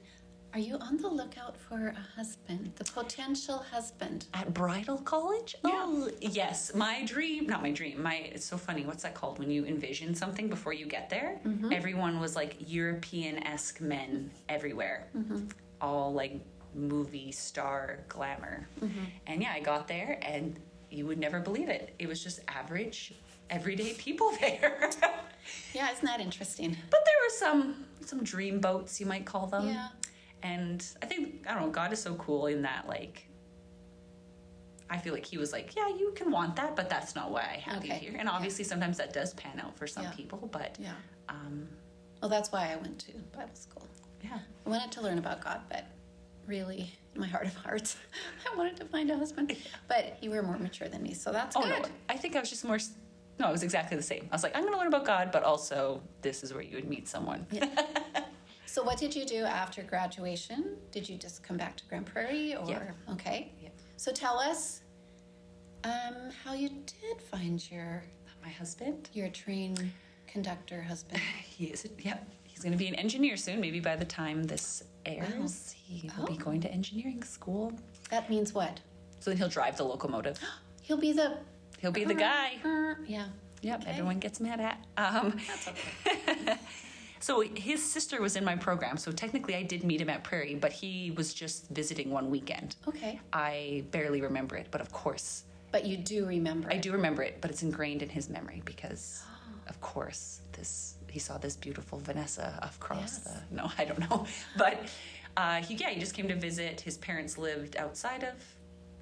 are 0.53 0.59
you 0.59 0.77
on 0.77 0.97
the 0.97 1.07
lookout 1.07 1.57
for 1.57 1.95
a 1.97 2.15
husband, 2.15 2.73
the 2.75 2.83
potential 2.83 3.57
husband? 3.57 4.27
At 4.35 4.53
bridal 4.53 4.99
college? 4.99 5.55
Oh, 5.63 6.09
yes. 6.21 6.75
My 6.75 7.03
dream, 7.05 7.47
not 7.47 7.63
my 7.63 7.71
dream, 7.71 8.03
my, 8.03 8.15
it's 8.15 8.45
so 8.45 8.57
funny. 8.57 8.85
What's 8.85 9.01
that 9.01 9.15
called? 9.15 9.39
When 9.39 9.49
you 9.49 9.65
envision 9.65 10.13
something 10.13 10.49
before 10.49 10.73
you 10.73 10.85
get 10.85 11.09
there? 11.09 11.39
Mm-hmm. 11.43 11.73
Everyone 11.73 12.19
was 12.19 12.35
like 12.35 12.57
European 12.59 13.41
esque 13.47 13.81
men 13.81 14.29
everywhere. 14.47 15.07
Mm-hmm. 15.17 15.47
All 15.81 16.13
like 16.13 16.39
movie 16.75 17.31
star 17.31 17.99
glamour. 18.07 18.67
Mm-hmm. 18.79 19.03
And 19.25 19.41
yeah, 19.41 19.53
I 19.53 19.59
got 19.59 19.87
there 19.87 20.19
and 20.21 20.59
you 20.93 21.05
would 21.07 21.17
never 21.19 21.39
believe 21.39 21.69
it. 21.69 21.95
It 21.99 22.07
was 22.07 22.23
just 22.23 22.39
average, 22.47 23.13
everyday 23.49 23.93
people 23.93 24.31
there. 24.39 24.89
Yeah, 25.73 25.91
isn't 25.91 26.05
that 26.05 26.19
interesting? 26.21 26.77
but 26.89 26.99
there 27.05 27.15
were 27.25 27.29
some, 27.37 27.85
some 28.05 28.23
dream 28.23 28.59
boats, 28.59 28.99
you 28.99 29.05
might 29.05 29.25
call 29.25 29.47
them. 29.47 29.67
Yeah. 29.67 29.87
And 30.43 30.85
I 31.01 31.05
think, 31.05 31.45
I 31.47 31.53
don't 31.53 31.63
know, 31.63 31.69
God 31.69 31.93
is 31.93 32.01
so 32.01 32.15
cool 32.15 32.47
in 32.47 32.61
that, 32.63 32.87
like, 32.87 33.27
I 34.89 34.97
feel 34.97 35.13
like 35.13 35.25
he 35.25 35.37
was 35.37 35.51
like, 35.51 35.75
yeah, 35.75 35.87
you 35.87 36.11
can 36.15 36.29
want 36.29 36.55
that, 36.57 36.75
but 36.75 36.89
that's 36.89 37.15
not 37.15 37.31
why 37.31 37.41
I 37.41 37.57
have 37.71 37.83
you 37.85 37.93
here. 37.93 38.15
And 38.19 38.29
obviously, 38.29 38.63
sometimes 38.63 38.97
that 38.97 39.13
does 39.13 39.33
pan 39.33 39.59
out 39.59 39.75
for 39.77 39.87
some 39.87 40.03
Yeah. 40.03 40.11
people, 40.11 40.49
but 40.51 40.77
Yeah. 40.79 40.93
um, 41.29 41.67
Well, 42.21 42.29
that's 42.29 42.51
why 42.51 42.71
I 42.71 42.75
went 42.75 42.99
to 42.99 43.13
Bible 43.35 43.55
school. 43.55 43.87
yeah. 44.23 44.39
I 44.65 44.69
wanted 44.69 44.91
to 44.91 45.01
learn 45.01 45.17
about 45.17 45.41
God, 45.43 45.61
but 45.69 45.85
really, 46.45 46.91
my 47.15 47.27
heart 47.27 47.45
of 47.47 47.55
hearts, 47.55 47.97
I 48.51 48.55
wanted 48.57 48.77
to 48.77 48.85
find 48.85 49.09
a 49.11 49.17
husband. 49.17 49.55
But 49.87 50.17
you 50.21 50.29
were 50.31 50.43
more 50.43 50.57
mature 50.57 50.87
than 50.87 51.03
me, 51.03 51.13
so 51.13 51.31
that's 51.31 51.55
Oh, 51.55 51.61
good. 51.61 51.69
no, 51.83 51.89
I 52.09 52.17
think 52.17 52.35
I 52.35 52.39
was 52.39 52.49
just 52.49 52.65
more, 52.65 52.77
no, 53.39 53.49
it 53.49 53.51
was 53.51 53.63
exactly 53.63 53.97
the 53.97 54.03
same. 54.03 54.27
I 54.31 54.35
was 54.35 54.43
like, 54.43 54.55
I'm 54.55 54.61
going 54.61 54.73
to 54.73 54.79
learn 54.79 54.87
about 54.87 55.05
God, 55.05 55.31
but 55.31 55.43
also 55.43 56.01
this 56.21 56.43
is 56.43 56.53
where 56.53 56.63
you 56.63 56.75
would 56.75 56.87
meet 56.87 57.07
someone. 57.07 57.45
So, 58.65 58.81
what 58.81 58.97
did 58.97 59.15
you 59.15 59.23
do 59.23 59.43
after 59.43 59.83
graduation? 59.83 60.77
Did 60.91 61.07
you 61.07 61.15
just 61.15 61.43
come 61.43 61.57
back 61.57 61.77
to 61.77 61.85
Grande 61.85 62.07
Prairie, 62.07 62.55
or 62.55 62.67
Yeah. 62.67 63.13
okay? 63.13 63.51
Yeah. 63.61 63.69
So, 63.97 64.11
tell 64.11 64.39
us 64.39 64.81
um, 65.83 66.31
how 66.43 66.53
you 66.53 66.69
did 66.69 67.21
find 67.21 67.63
your 67.71 68.03
My 68.43 68.49
husband, 68.49 69.09
your 69.13 69.29
train 69.29 69.77
conductor 70.27 70.81
husband. 70.81 71.21
he 71.45 71.65
is, 71.67 71.87
yep, 71.99 72.27
he's 72.43 72.52
going 72.63 72.71
to 72.71 72.77
be 72.77 72.87
an 72.87 72.95
engineer 72.95 73.37
soon. 73.37 73.59
Maybe 73.59 73.79
by 73.79 73.95
the 73.95 74.05
time 74.05 74.43
this 74.43 74.83
airs, 75.05 75.75
he 75.77 76.09
will 76.17 76.25
be 76.25 76.33
Oh. 76.33 76.37
going 76.43 76.61
to 76.61 76.71
engineering 76.71 77.23
school. 77.23 77.73
That 78.09 78.29
means 78.29 78.53
what? 78.53 78.79
So 79.19 79.29
then 79.29 79.37
he'll 79.37 79.49
drive 79.49 79.77
the 79.77 79.83
locomotive. 79.83 80.39
He'll 80.81 80.97
be 80.97 81.13
the 81.13 81.37
He'll 81.79 81.91
be 81.93 82.03
the 82.03 82.13
guy. 82.13 82.55
Uh, 82.65 82.95
yeah. 83.07 83.27
Yep, 83.61 83.81
Okay. 83.83 83.91
everyone 83.91 84.19
gets 84.19 84.41
mad 84.41 84.59
at. 84.59 84.77
Um, 84.97 85.39
That's 85.47 85.69
okay. 85.69 86.57
so 87.21 87.39
his 87.39 87.81
sister 87.81 88.21
was 88.21 88.35
in 88.35 88.43
my 88.43 88.57
program, 88.57 88.97
so 88.97 89.09
technically 89.13 89.55
I 89.55 89.63
did 89.63 89.85
meet 89.85 90.01
him 90.01 90.09
at 90.09 90.25
Prairie, 90.25 90.55
but 90.55 90.73
he 90.73 91.11
was 91.11 91.33
just 91.33 91.69
visiting 91.69 92.09
one 92.09 92.29
weekend. 92.29 92.75
Okay, 92.85 93.21
I 93.31 93.85
barely 93.91 94.19
remember 94.19 94.57
it, 94.57 94.67
but 94.71 94.81
of 94.81 94.91
course 94.91 95.43
but 95.73 95.85
you 95.87 95.97
do 95.97 96.25
remember. 96.27 96.69
I 96.69 96.75
it. 96.75 96.81
do 96.83 96.91
remember 96.91 97.23
it, 97.23 97.39
but 97.41 97.49
it's 97.49 97.63
ingrained 97.63 98.03
in 98.03 98.09
his 98.09 98.29
memory 98.29 98.61
because, 98.63 99.23
of 99.67 99.81
course, 99.81 100.41
this 100.51 100.95
he 101.13 101.19
saw 101.19 101.37
this 101.37 101.55
beautiful 101.55 101.99
Vanessa 101.99 102.57
across 102.61 102.99
Yes. 102.99 103.19
the. 103.49 103.55
No, 103.55 103.71
I 103.77 103.85
don't 103.85 103.99
know, 104.09 104.25
but 104.57 104.79
uh, 105.37 105.61
he 105.61 105.75
yeah 105.75 105.89
he 105.89 105.99
just 105.99 106.15
came 106.15 106.27
to 106.27 106.35
visit. 106.35 106.81
His 106.81 106.97
parents 106.97 107.37
lived 107.37 107.77
outside 107.77 108.23
of 108.23 108.33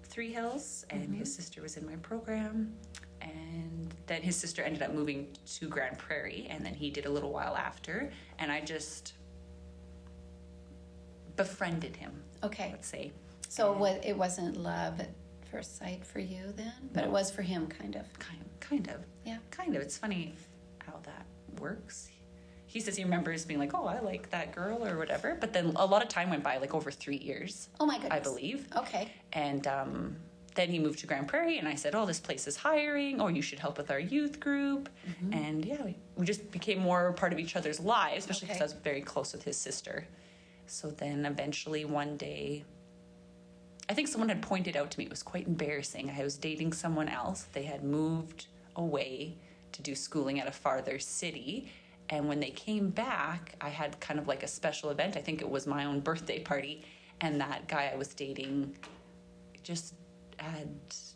Three 0.03 0.33
Hills, 0.33 0.85
and 0.89 1.15
his 1.15 1.33
sister 1.33 1.61
was 1.61 1.77
in 1.77 1.85
my 1.85 1.95
program. 1.97 2.73
And 3.21 3.93
then 4.07 4.21
his 4.23 4.35
sister 4.35 4.61
ended 4.63 4.81
up 4.81 4.93
moving 4.93 5.27
to 5.55 5.69
Grande 5.69 5.97
Prairie, 5.97 6.47
and 6.49 6.65
then 6.65 6.73
he 6.73 6.89
did 6.89 7.05
a 7.05 7.09
little 7.09 7.31
while 7.31 7.55
after. 7.55 8.11
And 8.39 8.51
I 8.51 8.59
just 8.61 9.13
befriended 11.37 11.95
him, 11.95 12.11
Okay. 12.43 12.69
let's 12.71 12.87
say. 12.87 13.11
So 13.47 13.71
wa- 13.73 13.99
it 14.03 14.17
wasn't 14.17 14.57
love 14.57 14.99
at 14.99 15.11
first 15.51 15.77
sight 15.77 16.03
for 16.05 16.19
you 16.19 16.51
then, 16.55 16.73
but 16.93 17.03
it 17.03 17.09
was 17.11 17.29
for 17.31 17.41
him, 17.43 17.67
kind 17.67 17.95
of. 17.95 18.05
Kind, 18.19 18.43
kind 18.59 18.87
of. 18.89 19.05
Yeah. 19.25 19.37
Kind 19.51 19.75
of. 19.75 19.81
It's 19.81 19.97
funny 19.97 20.33
works. 21.61 22.09
He 22.65 22.79
says 22.79 22.95
he 22.95 23.03
remembers 23.03 23.45
being 23.45 23.59
like, 23.59 23.73
"Oh, 23.73 23.85
I 23.85 23.99
like 23.99 24.29
that 24.31 24.55
girl" 24.55 24.85
or 24.85 24.97
whatever. 24.97 25.37
But 25.39 25.53
then 25.53 25.73
a 25.75 25.85
lot 25.85 26.01
of 26.01 26.07
time 26.07 26.29
went 26.29 26.43
by, 26.43 26.57
like 26.57 26.73
over 26.73 26.89
three 26.89 27.17
years, 27.17 27.69
Oh 27.79 27.85
my 27.85 27.95
goodness. 27.95 28.11
I 28.13 28.19
believe. 28.19 28.67
Okay. 28.75 29.11
And 29.33 29.67
um, 29.67 30.15
then 30.55 30.69
he 30.69 30.79
moved 30.79 30.99
to 30.99 31.07
Grande 31.07 31.27
Prairie, 31.27 31.57
and 31.57 31.67
I 31.67 31.75
said, 31.75 31.95
"Oh, 31.95 32.05
this 32.05 32.19
place 32.19 32.47
is 32.47 32.55
hiring. 32.55 33.19
Oh, 33.21 33.27
you 33.27 33.41
should 33.41 33.59
help 33.59 33.77
with 33.77 33.91
our 33.91 33.99
youth 33.99 34.39
group." 34.39 34.89
Mm-hmm. 35.09 35.33
And 35.33 35.65
yeah, 35.65 35.83
we, 35.83 35.97
we 36.15 36.25
just 36.25 36.49
became 36.51 36.79
more 36.79 37.11
part 37.13 37.33
of 37.33 37.39
each 37.39 37.55
other's 37.57 37.79
lives, 37.79 38.19
especially 38.19 38.47
because 38.47 38.57
Okay. 38.61 38.63
I 38.63 38.75
was 38.75 38.83
very 38.83 39.01
close 39.01 39.33
with 39.33 39.43
his 39.43 39.57
sister. 39.57 40.07
So 40.67 40.89
then 40.89 41.25
eventually 41.25 41.83
one 41.83 42.15
day, 42.15 42.63
I 43.89 43.93
think 43.93 44.07
someone 44.07 44.29
had 44.29 44.41
pointed 44.41 44.77
out 44.77 44.91
to 44.91 44.99
me 44.99 45.03
it 45.03 45.09
was 45.11 45.23
quite 45.23 45.45
embarrassing. 45.47 46.09
I 46.17 46.23
was 46.23 46.37
dating 46.37 46.71
someone 46.71 47.09
else. 47.09 47.47
They 47.51 47.63
had 47.63 47.83
moved 47.83 48.47
away 48.77 49.35
to 49.73 49.81
do 49.81 49.95
schooling 49.95 50.39
at 50.39 50.47
a 50.47 50.51
farther 50.51 50.99
city. 50.99 51.71
And 52.09 52.27
when 52.27 52.39
they 52.39 52.49
came 52.51 52.89
back, 52.89 53.55
I 53.61 53.69
had 53.69 53.99
kind 53.99 54.19
of 54.19 54.27
like 54.27 54.43
a 54.43 54.47
special 54.47 54.89
event. 54.89 55.15
I 55.17 55.21
think 55.21 55.41
it 55.41 55.49
was 55.49 55.65
my 55.67 55.85
own 55.85 55.99
birthday 56.01 56.39
party. 56.39 56.83
And 57.21 57.39
that 57.39 57.67
guy 57.67 57.89
I 57.93 57.95
was 57.97 58.13
dating 58.13 58.77
just 59.63 59.93
had 60.37 60.69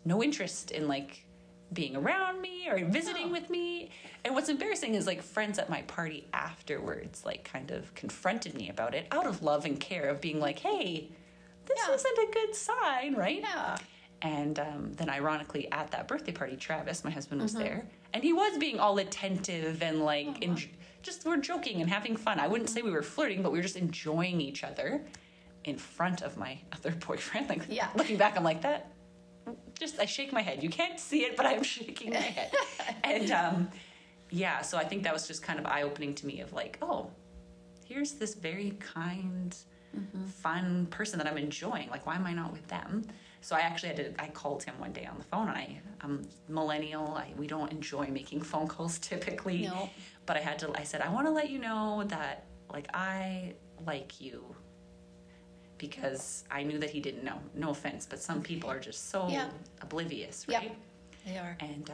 no 0.06 0.24
interest 0.24 0.72
in 0.72 0.88
like 0.88 1.26
being 1.74 1.96
around 1.96 2.42
me 2.42 2.70
or 2.70 2.78
visiting 2.86 3.26
Oh. 3.30 3.32
with 3.32 3.50
me. 3.50 3.90
And 4.24 4.34
what's 4.36 4.50
embarrassing 4.50 4.94
is 4.96 5.08
like 5.08 5.22
friends 5.22 5.58
at 5.60 5.70
my 5.70 5.82
party 5.84 6.28
afterwards 6.32 7.26
like 7.26 7.44
kind 7.44 7.72
of 7.72 7.94
confronted 7.96 8.54
me 8.54 8.70
about 8.70 8.94
it 8.94 9.08
out 9.12 9.26
of 9.26 9.42
love 9.44 9.66
and 9.66 9.80
care 9.80 10.08
of 10.10 10.22
being 10.22 10.40
like, 10.40 10.60
"Hey, 10.60 11.10
this 11.66 11.80
Yeah. 11.88 11.96
isn't 11.96 12.18
a 12.20 12.32
good 12.32 12.56
sign, 12.56 13.16
right?" 13.16 13.40
Yeah. 13.42 13.78
And 14.22 14.60
um, 14.60 14.94
then, 14.94 15.10
ironically, 15.10 15.70
at 15.72 15.92
that 15.92 16.08
birthday 16.08 16.32
party, 16.32 16.56
Travis, 16.56 17.04
my 17.04 17.12
husband, 17.12 17.42
was 17.42 17.54
there, 17.54 17.86
and 18.16 18.24
he 18.24 18.32
was 18.32 18.58
being 18.58 18.80
all 18.80 18.98
attentive 18.98 19.84
and 19.84 20.00
like, 20.06 20.42
en- 20.42 20.58
just 21.02 21.26
we're 21.26 21.36
joking 21.36 21.82
and 21.82 21.90
having 21.90 22.16
fun. 22.16 22.40
I 22.40 22.48
wouldn't 22.48 22.70
say 22.70 22.82
we 22.82 22.90
were 22.92 23.04
flirting, 23.04 23.44
but 23.44 23.52
we 23.52 23.58
were 23.60 23.62
just 23.64 23.76
enjoying 23.76 24.40
each 24.40 24.64
other 24.64 25.06
in 25.66 25.78
front 25.78 26.22
of 26.22 26.38
my 26.38 26.58
other 26.72 26.92
boyfriend. 26.92 27.50
Like, 27.50 27.64
Yeah. 27.68 27.90
looking 27.94 28.16
back, 28.16 28.38
I'm 28.38 28.44
like 28.46 28.62
that. 28.62 28.94
Just 29.78 30.00
I 30.00 30.06
shake 30.06 30.32
my 30.32 30.42
head. 30.42 30.64
You 30.64 30.70
can't 30.70 30.98
see 30.98 31.26
it, 31.26 31.36
but 31.36 31.46
I'm 31.46 31.62
shaking 31.62 32.12
my 32.12 32.20
head. 32.20 32.54
and 33.04 33.30
um, 33.32 33.70
yeah, 34.30 34.62
so 34.62 34.78
I 34.78 34.86
think 34.86 35.04
that 35.04 35.12
was 35.14 35.28
just 35.28 35.44
kind 35.44 35.60
of 35.60 35.66
eye 35.66 35.82
opening 35.82 36.16
to 36.16 36.26
me. 36.26 36.40
Of 36.40 36.54
like, 36.54 36.78
oh, 36.82 37.12
here's 37.86 38.14
this 38.14 38.34
very 38.34 38.72
kind, 38.80 39.54
fun 40.42 40.86
person 40.86 41.18
that 41.20 41.28
I'm 41.28 41.38
enjoying. 41.38 41.90
Like, 41.90 42.06
why 42.06 42.16
am 42.16 42.26
I 42.26 42.32
not 42.34 42.54
with 42.54 42.66
them? 42.70 43.04
So 43.46 43.56
I 43.56 43.60
actually 43.60 43.90
had 43.90 43.98
to. 43.98 44.24
I 44.24 44.30
called 44.30 44.64
him 44.64 44.74
one 44.80 44.92
day 44.92 45.06
on 45.06 45.20
the 45.20 45.24
phone, 45.24 45.48
and 45.50 45.56
I, 45.56 45.80
I'm 46.02 46.28
millennial. 46.50 47.14
I, 47.16 47.32
we 47.38 47.46
don't 47.46 47.72
enjoy 47.72 48.08
making 48.08 48.42
phone 48.42 48.68
calls 48.68 48.98
typically. 49.12 49.62
No. 49.68 49.88
But 50.26 50.36
I 50.38 50.40
had 50.40 50.58
to. 50.60 50.72
I 50.76 50.82
said, 50.82 51.02
I 51.02 51.10
want 51.10 51.28
to 51.28 51.32
let 51.32 51.52
you 51.52 51.60
know 51.60 52.04
that 52.08 52.46
like 52.74 52.88
I 52.96 53.54
like 53.86 54.20
you. 54.20 54.44
Because 55.78 56.44
I 56.50 56.64
knew 56.64 56.80
that 56.80 56.90
he 56.90 57.00
didn't 57.00 57.24
know. 57.24 57.38
No 57.54 57.70
offense, 57.70 58.08
but 58.10 58.20
some 58.20 58.42
people 58.42 58.68
are 58.72 58.80
just 58.80 59.12
so 59.12 59.28
Yeah. 59.30 59.50
oblivious, 59.80 60.46
Yep. 60.50 60.62
right? 60.62 60.76
They 61.28 61.38
are. 61.38 61.56
And 61.60 61.88
uh, 61.92 61.94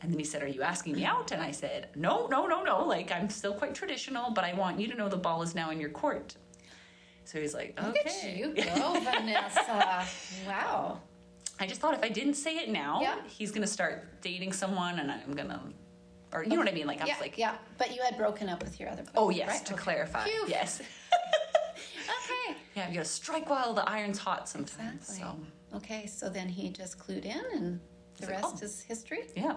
and 0.00 0.10
then 0.10 0.18
he 0.18 0.24
said, 0.24 0.42
"Are 0.42 0.48
you 0.48 0.62
asking 0.62 0.96
me 0.96 1.04
out?" 1.14 1.30
And 1.30 1.40
I 1.40 1.52
said, 1.52 1.90
"No, 1.94 2.26
no, 2.26 2.46
no, 2.48 2.64
no. 2.64 2.84
Like 2.84 3.12
I'm 3.12 3.28
still 3.30 3.54
quite 3.54 3.76
traditional, 3.76 4.32
but 4.32 4.42
I 4.42 4.54
want 4.54 4.80
you 4.80 4.88
to 4.88 4.96
know 4.96 5.08
the 5.08 5.16
ball 5.28 5.40
is 5.42 5.54
now 5.54 5.70
in 5.70 5.78
your 5.78 5.90
court." 5.90 6.34
So 7.24 7.40
he's 7.40 7.54
like, 7.54 7.80
Look 7.82 7.96
"Okay." 7.98 8.30
at 8.32 8.36
you 8.36 8.54
go, 8.54 9.00
Vanessa. 9.00 10.06
Wow. 10.46 11.00
I 11.60 11.66
just 11.66 11.80
thought 11.80 11.94
if 11.94 12.02
I 12.02 12.08
didn't 12.08 12.34
say 12.34 12.56
it 12.58 12.68
now, 12.68 13.00
Yeah. 13.00 13.16
he's 13.26 13.50
gonna 13.50 13.66
start 13.66 14.20
dating 14.20 14.52
someone, 14.52 14.98
and 14.98 15.10
I'm 15.10 15.34
gonna, 15.34 15.62
or 16.32 16.42
you 16.42 16.50
know 16.50 16.58
what 16.58 16.68
I 16.68 16.72
mean? 16.72 16.86
Like 16.86 17.00
I 17.00 17.06
yeah, 17.06 17.14
was 17.14 17.20
like, 17.20 17.38
yeah. 17.38 17.54
But 17.78 17.94
you 17.94 18.02
had 18.02 18.16
broken 18.18 18.48
up 18.48 18.62
with 18.62 18.78
your 18.80 18.88
other 18.90 19.02
boyfriend, 19.02 19.18
"Oh 19.18 19.30
yes," 19.30 19.48
right? 19.48 19.66
to 19.66 19.74
Okay. 19.74 19.82
clarify, 19.82 20.24
Phew. 20.24 20.44
yes. 20.48 20.80
Okay. 22.24 22.56
Yeah, 22.76 22.88
you 22.88 22.94
gotta 22.94 23.04
strike 23.08 23.48
while 23.48 23.72
the 23.74 23.88
iron's 23.88 24.18
hot 24.18 24.48
sometimes. 24.48 25.08
Exactly. 25.08 25.44
So 25.70 25.76
Okay, 25.78 26.06
so 26.06 26.28
then 26.28 26.48
he 26.48 26.68
just 26.70 26.98
clued 26.98 27.24
in, 27.24 27.42
and 27.54 27.80
the 28.16 28.26
He's 28.26 28.28
like, 28.30 28.42
rest 28.42 28.56
"Oh." 28.60 28.64
is 28.64 28.80
history. 28.82 29.24
yeah, 29.36 29.56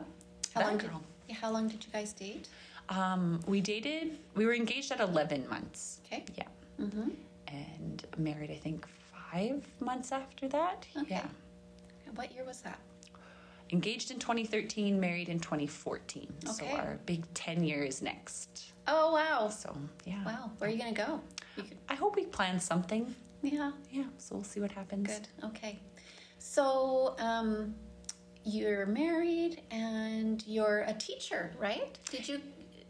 How 0.54 0.62
long 0.62 0.78
did 0.78 0.90
girl. 0.90 1.02
yeah, 1.28 1.36
How 1.36 1.52
long 1.52 1.68
did 1.68 1.84
you 1.86 1.92
guys 1.92 2.14
date? 2.14 2.48
Um, 2.90 3.40
we 3.48 3.60
dated. 3.62 4.18
We 4.36 4.46
were 4.46 4.54
engaged 4.54 4.92
at 4.92 5.00
11 5.02 5.48
months. 5.50 6.00
Okay. 6.06 6.24
Yeah. 6.38 6.46
Mm-hmm. 6.80 7.10
And 7.52 8.06
married 8.18 8.52
I 8.52 8.56
think 8.56 8.86
five 9.32 9.66
months 9.80 10.12
after 10.12 10.48
that. 10.50 10.86
Okay. 10.98 11.08
Yeah. 11.16 11.26
What 12.16 12.34
year 12.34 12.44
was 12.46 12.62
that? 12.62 12.80
Engaged 13.74 14.12
in 14.12 14.20
2013, 14.20 14.98
married 14.98 15.28
in 15.28 15.40
2014. 15.40 16.34
Okay. 16.48 16.54
So 16.54 16.66
our 16.78 17.00
big 17.06 17.26
10 17.34 17.64
years 17.64 18.02
next. 18.02 18.72
Oh 18.88 19.12
wow! 19.14 19.50
So 19.50 19.76
yeah. 20.06 20.24
Wow, 20.26 20.52
where 20.58 20.70
are 20.70 20.74
you 20.74 20.80
gonna 20.80 20.94
go? 20.94 21.20
Could, 21.56 21.76
I 21.90 21.96
hope 21.96 22.16
we 22.16 22.26
plan 22.26 22.60
something. 22.60 23.14
yeah, 23.42 23.72
Yeah. 23.92 24.06
So 24.18 24.36
we'll 24.36 24.46
see 24.46 24.62
what 24.62 24.72
happens. 24.72 25.08
good. 25.08 25.28
Okay, 25.44 25.82
so 26.40 27.16
um, 27.20 27.76
you're 28.46 28.86
married 28.86 29.62
and 29.72 30.42
you're 30.48 30.86
a 30.88 30.94
teacher, 30.94 31.52
right? 31.60 32.00
Did 32.10 32.30
you 32.30 32.40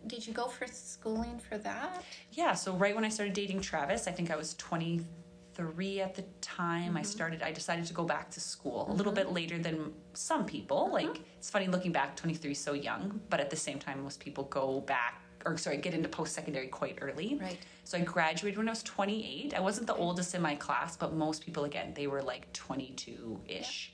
did 0.07 0.25
you 0.25 0.33
go 0.33 0.45
for 0.47 0.67
schooling 0.67 1.39
for 1.39 1.57
that? 1.59 2.03
Yeah. 2.31 2.53
So 2.53 2.73
right 2.73 2.95
when 2.95 3.05
I 3.05 3.09
started 3.09 3.33
dating 3.33 3.61
Travis, 3.61 4.07
I 4.07 4.11
think 4.11 4.31
I 4.31 4.35
was 4.35 4.53
23 4.55 6.01
at 6.01 6.15
the 6.15 6.23
time. 6.41 6.89
Mm-hmm. 6.89 6.97
I 6.97 7.01
started. 7.03 7.41
I 7.43 7.51
decided 7.51 7.85
to 7.85 7.93
go 7.93 8.03
back 8.03 8.29
to 8.31 8.39
school 8.39 8.87
a 8.89 8.93
little 8.93 9.13
bit 9.13 9.31
later 9.31 9.57
than 9.57 9.93
some 10.13 10.45
people. 10.45 10.85
Mm-hmm. 10.85 10.93
Like 10.93 11.21
it's 11.37 11.49
funny 11.49 11.67
looking 11.67 11.91
back, 11.91 12.15
23 12.15 12.51
is 12.51 12.59
so 12.59 12.73
young, 12.73 13.19
but 13.29 13.39
at 13.39 13.49
the 13.49 13.55
same 13.55 13.79
time, 13.79 14.03
most 14.03 14.19
people 14.19 14.45
go 14.45 14.81
back 14.81 15.21
or 15.45 15.57
sorry, 15.57 15.77
get 15.77 15.93
into 15.93 16.09
post 16.09 16.33
secondary 16.33 16.67
quite 16.67 16.97
early. 17.01 17.39
Right. 17.41 17.57
So 17.83 17.97
I 17.97 18.01
graduated 18.01 18.57
when 18.57 18.67
I 18.67 18.71
was 18.71 18.83
28. 18.83 19.53
I 19.53 19.59
wasn't 19.59 19.87
the 19.87 19.95
oldest 19.95 20.35
in 20.35 20.41
my 20.41 20.55
class, 20.55 20.97
but 20.97 21.13
most 21.13 21.45
people, 21.45 21.63
again, 21.63 21.93
they 21.95 22.07
were 22.07 22.21
like 22.21 22.51
22 22.53 23.39
ish. 23.47 23.93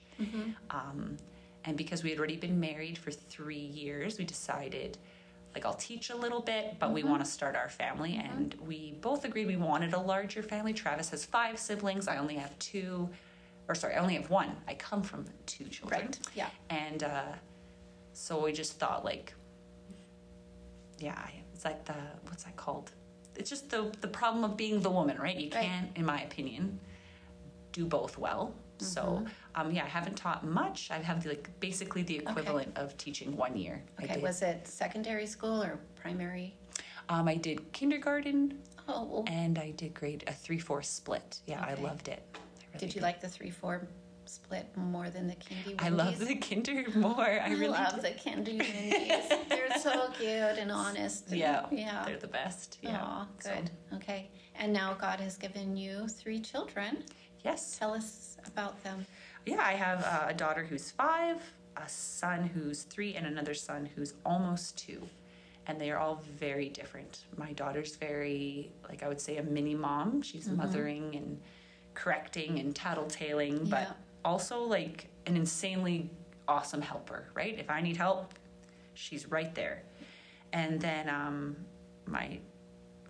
Um, 0.71 1.17
and 1.65 1.77
because 1.77 2.03
we 2.03 2.09
had 2.09 2.19
already 2.19 2.37
been 2.37 2.59
married 2.59 2.97
for 2.97 3.11
three 3.11 3.55
years, 3.55 4.17
we 4.17 4.25
decided, 4.25 4.97
like, 5.53 5.65
I'll 5.65 5.73
teach 5.75 6.09
a 6.09 6.15
little 6.15 6.41
bit, 6.41 6.77
but 6.79 6.91
we 6.91 7.03
want 7.03 7.23
to 7.23 7.29
start 7.29 7.55
our 7.55 7.69
family. 7.69 8.15
And 8.23 8.55
we 8.65 8.93
both 9.01 9.23
agreed 9.25 9.47
we 9.47 9.55
wanted 9.55 9.93
a 9.93 9.99
larger 9.99 10.41
family. 10.41 10.73
Travis 10.73 11.09
has 11.11 11.23
five 11.25 11.59
siblings. 11.59 12.07
I 12.07 12.17
only 12.17 12.35
have 12.35 12.57
two, 12.59 13.09
or 13.67 13.75
sorry, 13.75 13.93
I 13.95 13.99
only 13.99 14.15
have 14.15 14.29
one. 14.29 14.55
I 14.67 14.73
come 14.73 15.03
from 15.03 15.25
two 15.45 15.65
children. 15.65 16.01
Right. 16.01 16.19
Yeah. 16.35 16.49
And 16.69 17.03
uh, 17.03 17.21
so 18.13 18.43
we 18.43 18.51
just 18.51 18.79
thought, 18.79 19.05
like, 19.05 19.33
yeah, 20.99 21.27
it's 21.53 21.65
like 21.65 21.85
the 21.85 21.95
what's 22.27 22.43
that 22.43 22.55
called? 22.55 22.91
It's 23.35 23.49
just 23.49 23.69
the 23.69 23.91
the 24.01 24.07
problem 24.07 24.43
of 24.43 24.55
being 24.57 24.81
the 24.81 24.89
woman, 24.89 25.17
right? 25.19 25.35
You 25.35 25.49
Right. 25.53 25.63
can't, 25.65 25.89
in 25.97 26.05
my 26.05 26.21
opinion, 26.23 26.79
do 27.71 27.85
both 27.85 28.17
well. 28.17 28.53
So, 28.79 29.01
Mm-hmm. 29.03 29.25
Um, 29.55 29.71
yeah, 29.71 29.83
I 29.83 29.87
haven't 29.87 30.15
taught 30.15 30.45
much. 30.45 30.89
I 30.91 30.97
have 30.97 31.25
like 31.25 31.49
basically 31.59 32.03
the 32.03 32.17
equivalent 32.17 32.77
of 32.77 32.97
teaching 32.97 33.35
one 33.37 33.55
year. 33.55 33.83
Okay, 34.03 34.19
was 34.19 34.41
it 34.41 34.67
secondary 34.67 35.25
school 35.27 35.61
or 35.63 35.79
primary? 35.95 36.55
Um, 37.09 37.27
I 37.27 37.35
did 37.35 37.71
kindergarten 37.73 38.59
Oh, 38.87 39.23
and 39.27 39.57
I 39.59 39.71
did 39.71 39.93
grade 39.93 40.23
a 40.27 40.33
three 40.33 40.59
four 40.59 40.81
split. 40.81 41.39
Yeah, 41.47 41.63
I 41.65 41.75
loved 41.75 42.07
it. 42.09 42.23
I 42.35 42.37
really 42.73 42.79
did 42.79 42.95
you 42.95 43.01
like 43.01 43.21
the 43.21 43.29
three 43.29 43.49
four 43.51 43.87
split 44.25 44.65
more 44.75 45.09
than 45.09 45.27
the 45.27 45.35
kindy? 45.35 45.75
I 45.79 45.89
love 45.89 46.17
the 46.19 46.35
kinder 46.35 46.83
more. 46.95 47.21
I 47.21 47.37
I 47.37 47.49
really 47.51 47.67
love 47.67 48.01
the 48.01 48.09
kindy 48.09 48.57
windies. 48.57 49.29
They're 49.49 49.77
so 49.79 50.09
cute 50.17 50.57
and 50.57 50.71
honest. 50.71 51.27
and- 51.29 51.37
Yeah, 51.37 51.65
yeah. 51.71 52.03
they're 52.05 52.17
the 52.17 52.27
best. 52.27 52.79
Yeah, 52.81 52.99
Aw, 53.01 53.27
So, 53.39 53.53
good. 53.53 53.71
Okay. 53.95 54.29
And 54.55 54.73
now 54.73 54.93
God 54.95 55.19
has 55.19 55.37
given 55.37 55.77
you 55.77 56.07
three 56.07 56.39
children. 56.39 57.03
yes, 57.45 57.77
Tell 57.77 57.93
us 57.93 58.37
about 58.45 58.81
them. 58.83 59.05
Yeah, 59.45 59.61
I 59.61 59.73
have 59.73 60.03
uh, 60.03 60.25
a 60.29 60.33
daughter 60.33 60.63
who's 60.63 60.91
five, 60.91 61.37
a 61.77 61.87
son 61.89 62.43
who's 62.53 62.83
three, 62.83 63.15
and 63.15 63.25
another 63.25 63.53
son 63.53 63.89
who's 63.95 64.13
almost 64.25 64.77
two. 64.77 65.01
And 65.67 65.79
they 65.79 65.91
are 65.91 65.97
all 65.97 66.21
very 66.37 66.69
different. 66.69 67.25
My 67.37 67.53
daughter's 67.53 67.95
very, 67.95 68.71
like 68.89 69.01
I 69.03 69.07
would 69.07 69.21
say, 69.21 69.37
a 69.37 69.43
mini 69.43 69.75
mom. 69.75 70.21
She's 70.21 70.47
mothering 70.49 71.15
and 71.15 71.39
correcting 71.93 72.59
and 72.59 72.73
tattletaling, 72.75 73.69
but 73.69 73.81
Yeah. 73.83 73.93
also 74.25 74.63
like 74.63 75.07
an 75.25 75.37
insanely 75.37 76.09
awesome 76.47 76.81
helper, 76.81 77.27
right? 77.33 77.57
If 77.57 77.69
I 77.69 77.79
need 77.81 77.95
help, 77.95 78.33
she's 78.93 79.29
right 79.29 79.53
there. 79.55 79.83
And 80.51 80.79
then 80.81 81.07
um, 81.09 81.55
my 82.05 82.39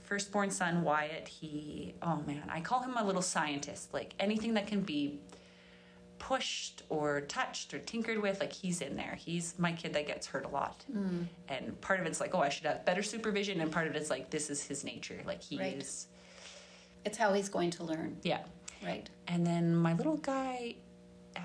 firstborn 0.04 0.52
son, 0.52 0.84
Wyatt, 0.84 1.28
he, 1.28 1.96
oh 2.04 2.22
man, 2.28 2.44
I 2.50 2.62
call 2.62 2.82
him 2.82 2.98
a 2.98 3.04
little 3.04 3.22
scientist. 3.24 3.94
Like 3.94 4.14
anything 4.20 4.54
that 4.54 4.68
can 4.68 4.82
be 4.82 5.20
pushed 6.28 6.84
or 6.90 7.22
touched 7.22 7.74
or 7.74 7.80
tinkered 7.80 8.18
with, 8.22 8.40
like 8.40 8.54
he's 8.54 8.82
in 8.82 8.96
there. 8.96 9.16
He's 9.20 9.56
my 9.58 9.74
kid 9.74 9.94
that 9.94 10.08
gets 10.08 10.26
hurt 10.26 10.46
a 10.46 10.48
lot. 10.48 10.86
Mm. 10.92 11.26
And 11.50 11.82
part 11.82 12.00
of 12.00 12.06
it's 12.06 12.22
like, 12.22 12.34
oh, 12.34 12.40
I 12.40 12.48
should 12.50 12.66
have 12.66 12.86
better 12.86 13.04
supervision. 13.04 13.60
And 13.60 13.70
part 13.72 13.88
of 13.88 13.96
it's 13.96 14.10
like, 14.10 14.30
this 14.30 14.50
is 14.50 14.64
his 14.64 14.84
nature. 14.86 15.20
Like 15.26 15.42
he 15.42 15.58
Right. 15.60 15.78
is, 15.78 16.08
It's 17.06 17.18
how 17.18 17.34
he's 17.34 17.50
going 17.50 17.72
to 17.72 17.84
learn. 17.84 18.18
yeah. 18.24 18.44
Right. 18.84 19.10
And 19.28 19.46
then 19.46 19.76
my 19.76 19.94
little 19.94 20.18
guy, 20.18 20.76
uh, 21.36 21.42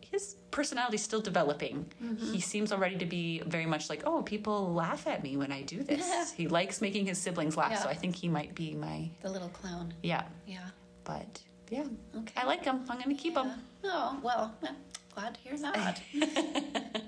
his 0.00 0.36
personality's 0.52 1.02
still 1.02 1.20
developing. 1.20 1.86
Mm-hmm. 2.02 2.32
He 2.32 2.40
seems 2.40 2.72
already 2.72 2.96
to 2.98 3.06
be 3.06 3.42
very 3.46 3.66
much 3.66 3.88
like, 3.90 4.02
oh, 4.06 4.22
people 4.22 4.72
laugh 4.72 5.06
at 5.06 5.22
me 5.22 5.36
when 5.36 5.50
I 5.52 5.62
do 5.62 5.82
this. 5.84 6.32
he 6.36 6.46
likes 6.48 6.80
making 6.80 7.06
his 7.06 7.18
siblings 7.18 7.56
laugh. 7.56 7.72
Yeah. 7.72 7.78
So 7.82 7.88
I 7.88 7.94
think 7.94 8.14
he 8.16 8.28
might 8.28 8.54
be 8.54 8.74
my, 8.74 9.08
The 9.22 9.30
little 9.30 9.48
clown. 9.50 9.94
yeah. 10.02 10.24
Yeah. 10.46 10.66
But 11.04 11.40
yeah, 11.70 11.84
Okay. 12.16 12.34
I 12.36 12.44
like 12.44 12.64
them. 12.64 12.84
I'm 12.88 12.98
going 12.98 13.14
to 13.16 13.22
keep. 13.22 13.34
Yeah. 13.34 13.54
Oh, 13.84 14.18
well, 14.22 14.54
glad 15.14 15.34
to 15.34 15.40
hear 15.40 15.56
that. 15.58 16.00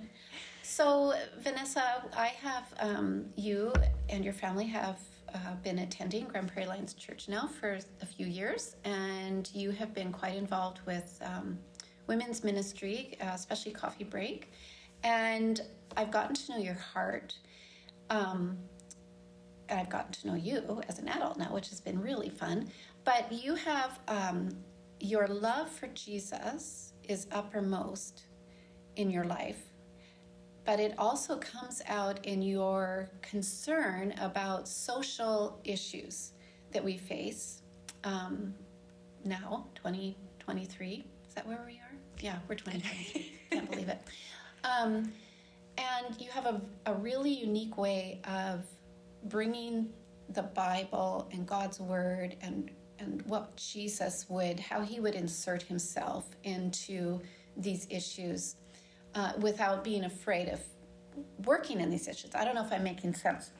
so, 0.63 1.15
Vanessa, 1.41 2.03
I 2.17 2.29
have 2.29 2.75
um, 2.81 3.27
you 3.37 3.73
and 4.09 4.25
your 4.25 4.35
family 4.35 4.67
have 4.67 4.99
uh, 5.35 5.55
been 5.63 5.81
attending 5.81 6.25
Grande 6.27 6.49
Prairie 6.49 6.67
Alliance 6.67 6.95
Church 6.95 7.29
now 7.29 7.47
for 7.47 7.79
a 8.01 8.07
few 8.07 8.27
years, 8.27 8.77
and 8.85 9.51
you 9.55 9.71
have 9.71 9.95
been 9.95 10.13
quite 10.13 10.37
involved 10.37 10.81
with 10.87 11.21
um, 11.25 11.59
women's 12.07 12.43
ministry, 12.43 13.17
uh, 13.21 13.31
especially 13.35 13.73
Coffee 13.73 14.05
Break. 14.05 14.51
And 15.05 15.61
I've 15.97 16.11
gotten 16.11 16.35
to 16.35 16.53
know 16.53 16.59
your 16.59 16.75
heart. 16.75 17.37
Um, 18.11 18.59
and 19.69 19.79
I've 19.79 19.91
gotten 19.91 20.13
to 20.13 20.27
know 20.27 20.35
you 20.35 20.83
as 20.89 20.99
an 20.99 21.09
adult 21.09 21.37
now, 21.37 21.53
which 21.53 21.69
has 21.69 21.81
been 21.81 22.01
really 22.01 22.31
fun. 22.31 22.71
But 23.09 23.33
you 23.33 23.55
have 23.55 24.01
um, 24.07 24.51
your 25.01 25.29
love 25.29 25.71
for 25.71 25.87
Jesus 25.87 26.93
is 27.05 27.27
uppermost 27.33 28.27
in 28.97 29.11
your 29.11 29.25
life, 29.25 29.63
but 30.67 30.79
it 30.79 30.95
also 30.99 31.39
comes 31.39 31.81
out 31.89 32.27
in 32.27 32.43
your 32.43 33.09
concern 33.23 34.13
about 34.21 34.69
social 34.69 35.59
issues 35.65 36.33
that 36.75 36.85
we 36.85 36.99
face 36.99 37.63
um, 38.05 38.53
now, 39.25 39.65
2023. 39.75 41.07
Is 41.27 41.33
that 41.33 41.47
where 41.47 41.65
we 41.65 41.77
are? 41.77 41.95
Yeah, 42.21 42.37
we're 42.47 42.57
2023. 42.57 43.33
Can't 43.51 43.71
believe 43.71 43.89
it. 43.89 44.03
Um, 44.65 45.11
and 45.79 46.21
you 46.21 46.29
have 46.29 46.45
a, 46.45 46.61
a 46.85 46.93
really 46.93 47.33
unique 47.33 47.79
way 47.79 48.21
of 48.25 48.67
bringing 49.31 49.95
the 50.29 50.43
Bible 50.43 51.27
and 51.33 51.47
God's 51.47 51.81
Word 51.81 52.37
and 52.43 52.71
and 52.99 53.23
what 53.23 53.57
Jesus 53.57 54.27
would, 54.29 54.59
how 54.61 54.81
he 54.81 55.01
would 55.01 55.15
insert 55.15 55.63
himself 55.63 56.27
into 56.45 57.21
these 57.57 57.87
issues 57.91 58.57
uh, 59.15 59.33
without 59.39 59.85
being 59.85 60.05
afraid 60.05 60.49
of 60.49 60.61
working 61.45 61.81
in 61.81 61.91
these 61.91 62.09
issues. 62.09 62.35
I 62.35 62.45
don't 62.45 62.55
know 62.55 62.65
if 62.65 62.73
I'm 62.73 62.85
making 62.85 63.15
sense, 63.15 63.51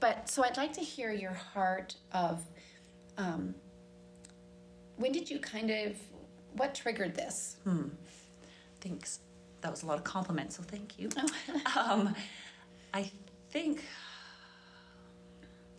but 0.00 0.28
so 0.28 0.44
I'd 0.44 0.56
like 0.56 0.72
to 0.74 0.80
hear 0.80 1.12
your 1.12 1.32
heart 1.32 1.96
of 2.12 2.42
um, 3.16 3.54
when 4.96 5.12
did 5.12 5.30
you 5.30 5.38
kind 5.38 5.70
of 5.70 5.96
what 6.52 6.74
triggered 6.74 7.14
this? 7.14 7.56
Thanks. 8.80 9.20
That 9.60 9.70
was 9.70 9.82
a 9.82 9.86
lot 9.86 9.98
of 9.98 10.04
compliments, 10.04 10.56
so 10.56 10.62
thank 10.62 10.98
you. 10.98 11.08
Oh. 11.16 11.90
um, 11.90 12.14
I 12.92 13.10
think. 13.50 13.82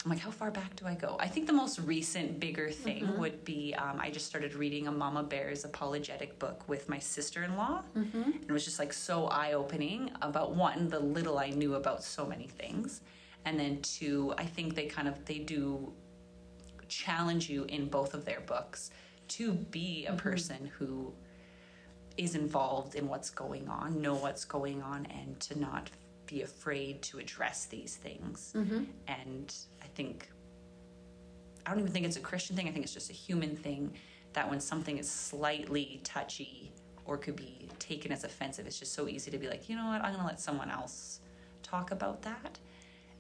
I'm 0.06 0.12
like, 0.12 0.20
how 0.20 0.30
far 0.30 0.52
back 0.52 0.76
do 0.76 0.86
I 0.86 0.94
go? 0.94 1.18
I 1.20 1.28
think 1.28 1.48
the 1.48 1.54
most 1.54 1.80
recent 1.80 2.40
bigger 2.40 2.70
thing 2.70 3.04
Mm-hmm. 3.06 3.20
would 3.20 3.44
be 3.44 3.74
um, 3.74 3.98
I 4.00 4.12
just 4.12 4.28
started 4.28 4.54
reading 4.54 4.88
a 4.88 4.92
Mama 4.92 5.24
Bear's 5.24 5.66
apologetic 5.66 6.38
book 6.38 6.64
with 6.70 6.88
my 6.88 7.00
sister 7.00 7.44
in 7.44 7.58
law. 7.58 7.82
Mm-hmm. 7.98 8.22
And 8.22 8.44
it 8.48 8.52
was 8.52 8.64
just 8.64 8.78
like 8.78 8.94
so 8.94 9.26
eye 9.28 9.54
opening 9.54 10.12
about 10.22 10.56
one, 10.56 10.90
the 10.90 11.00
little 11.00 11.40
I 11.40 11.50
knew 11.50 11.74
about 11.74 12.04
so 12.04 12.24
many 12.24 12.46
things. 12.48 13.02
And 13.46 13.60
then 13.60 13.82
two, 13.82 14.34
I 14.38 14.46
think 14.46 14.76
they 14.76 14.86
kind 14.86 15.08
of 15.08 15.26
they 15.26 15.40
do 15.40 15.92
challenge 16.88 17.50
you 17.50 17.64
in 17.64 17.88
both 17.88 18.14
of 18.14 18.26
their 18.26 18.42
books 18.42 18.92
to 19.30 19.54
be 19.54 20.06
a 20.06 20.10
Mm-hmm. 20.12 20.18
person 20.20 20.72
who 20.78 21.14
is 22.16 22.36
involved 22.36 22.94
in 22.94 23.08
what's 23.08 23.32
going 23.32 23.68
on, 23.68 24.02
know 24.02 24.14
what's 24.16 24.46
going 24.46 24.84
on, 24.84 25.08
and 25.08 25.40
to 25.42 25.60
not 25.60 25.90
be 26.28 26.42
afraid 26.42 27.02
to 27.04 27.20
address 27.20 27.66
these 27.66 27.96
things. 27.96 28.54
Mm-hmm. 28.56 28.84
And 29.08 29.54
I 29.82 29.88
think, 29.96 30.30
I 31.66 31.72
don't 31.72 31.80
even 31.80 31.92
think 31.92 32.06
it's 32.06 32.18
a 32.18 32.22
Christian 32.22 32.56
thing, 32.56 32.68
I 32.68 32.72
think 32.72 32.86
it's 32.86 32.94
just 32.94 33.10
a 33.10 33.14
human 33.14 33.56
thing 33.56 33.94
that 34.34 34.50
when 34.50 34.60
something 34.60 34.98
is 34.98 35.10
slightly 35.10 36.02
touchy 36.04 36.72
or 37.06 37.18
could 37.18 37.36
be 37.36 37.70
taken 37.80 38.12
as 38.12 38.24
offensive, 38.24 38.66
it's 38.66 38.80
just 38.80 38.94
so 38.94 39.08
easy 39.08 39.32
to 39.32 39.38
be 39.38 39.48
like, 39.48 39.70
you 39.70 39.76
know 39.76 39.86
what, 39.88 40.02
I'm 40.04 40.12
going 40.14 40.20
to 40.20 40.26
let 40.26 40.40
someone 40.40 40.70
else 40.70 41.22
talk 41.64 41.92
about 41.92 42.22
that. 42.24 42.60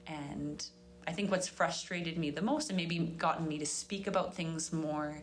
And 0.07 0.65
I 1.07 1.11
think 1.11 1.31
what's 1.31 1.47
frustrated 1.47 2.17
me 2.17 2.31
the 2.31 2.41
most 2.41 2.69
and 2.69 2.77
maybe 2.77 2.99
gotten 2.99 3.47
me 3.47 3.57
to 3.59 3.65
speak 3.65 4.07
about 4.07 4.35
things 4.35 4.73
more 4.73 5.21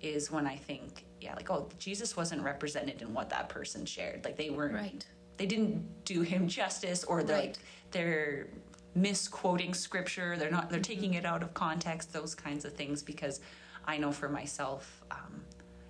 is 0.00 0.30
when 0.30 0.46
I 0.46 0.56
think, 0.56 1.04
yeah, 1.20 1.34
like, 1.34 1.50
oh, 1.50 1.68
Jesus 1.78 2.16
wasn't 2.16 2.42
represented 2.42 3.02
in 3.02 3.14
what 3.14 3.30
that 3.30 3.48
person 3.48 3.86
shared. 3.86 4.24
Like 4.24 4.36
they 4.36 4.50
weren't, 4.50 4.74
Right. 4.74 5.06
They 5.36 5.46
didn't 5.46 6.04
do 6.04 6.22
him 6.22 6.48
justice 6.48 7.04
or 7.04 7.22
they're 7.22 7.36
Right. 7.38 7.58
they're 7.90 8.46
misquoting 8.94 9.74
scripture. 9.74 10.36
They're 10.36 10.50
not, 10.50 10.70
they're 10.70 10.80
taking 10.80 11.14
it 11.14 11.24
out 11.24 11.42
of 11.42 11.52
context, 11.54 12.12
those 12.12 12.34
kinds 12.34 12.64
of 12.64 12.72
things. 12.74 13.02
Because 13.02 13.40
I 13.86 13.98
know 13.98 14.12
for 14.12 14.28
myself, 14.28 15.02
um, 15.10 15.42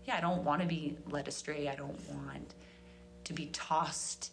yeah, 0.06 0.16
I 0.16 0.20
don't 0.20 0.42
want 0.44 0.62
to 0.62 0.66
be 0.68 0.96
led 1.10 1.28
astray. 1.28 1.68
I 1.68 1.74
don't 1.74 1.98
want 2.10 2.54
to 3.24 3.32
be 3.32 3.46
tossed 3.46 4.32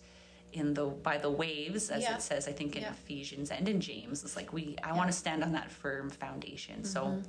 in 0.54 0.74
the 0.74 0.86
by 0.86 1.18
the 1.18 1.30
waves 1.30 1.90
as 1.90 2.04
Yeah. 2.04 2.16
it 2.16 2.22
says 2.22 2.46
i 2.46 2.52
think 2.52 2.76
in 2.76 2.82
Yeah. 2.82 2.90
ephesians 2.92 3.52
and 3.52 3.70
in 3.70 3.80
james 3.80 4.22
it's 4.26 4.36
like 4.36 4.52
we 4.52 4.76
i 4.84 4.92
want 4.92 5.10
to 5.10 5.16
stand 5.18 5.46
on 5.46 5.54
that 5.54 5.72
firm 5.72 6.10
foundation 6.10 6.84
so 6.84 7.06
Mm-hmm. 7.06 7.22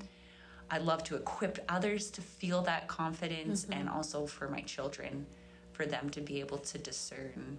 i 0.72 0.78
love 0.78 1.04
to 1.04 1.14
equip 1.14 1.64
others 1.68 2.10
to 2.10 2.20
feel 2.20 2.62
that 2.62 2.88
confidence 2.88 3.62
Mm-hmm. 3.62 3.74
and 3.74 3.88
also 3.88 4.26
for 4.26 4.48
my 4.48 4.62
children 4.62 5.24
for 5.70 5.86
them 5.86 6.10
to 6.10 6.20
be 6.20 6.40
able 6.40 6.58
to 6.58 6.78
discern 6.78 7.58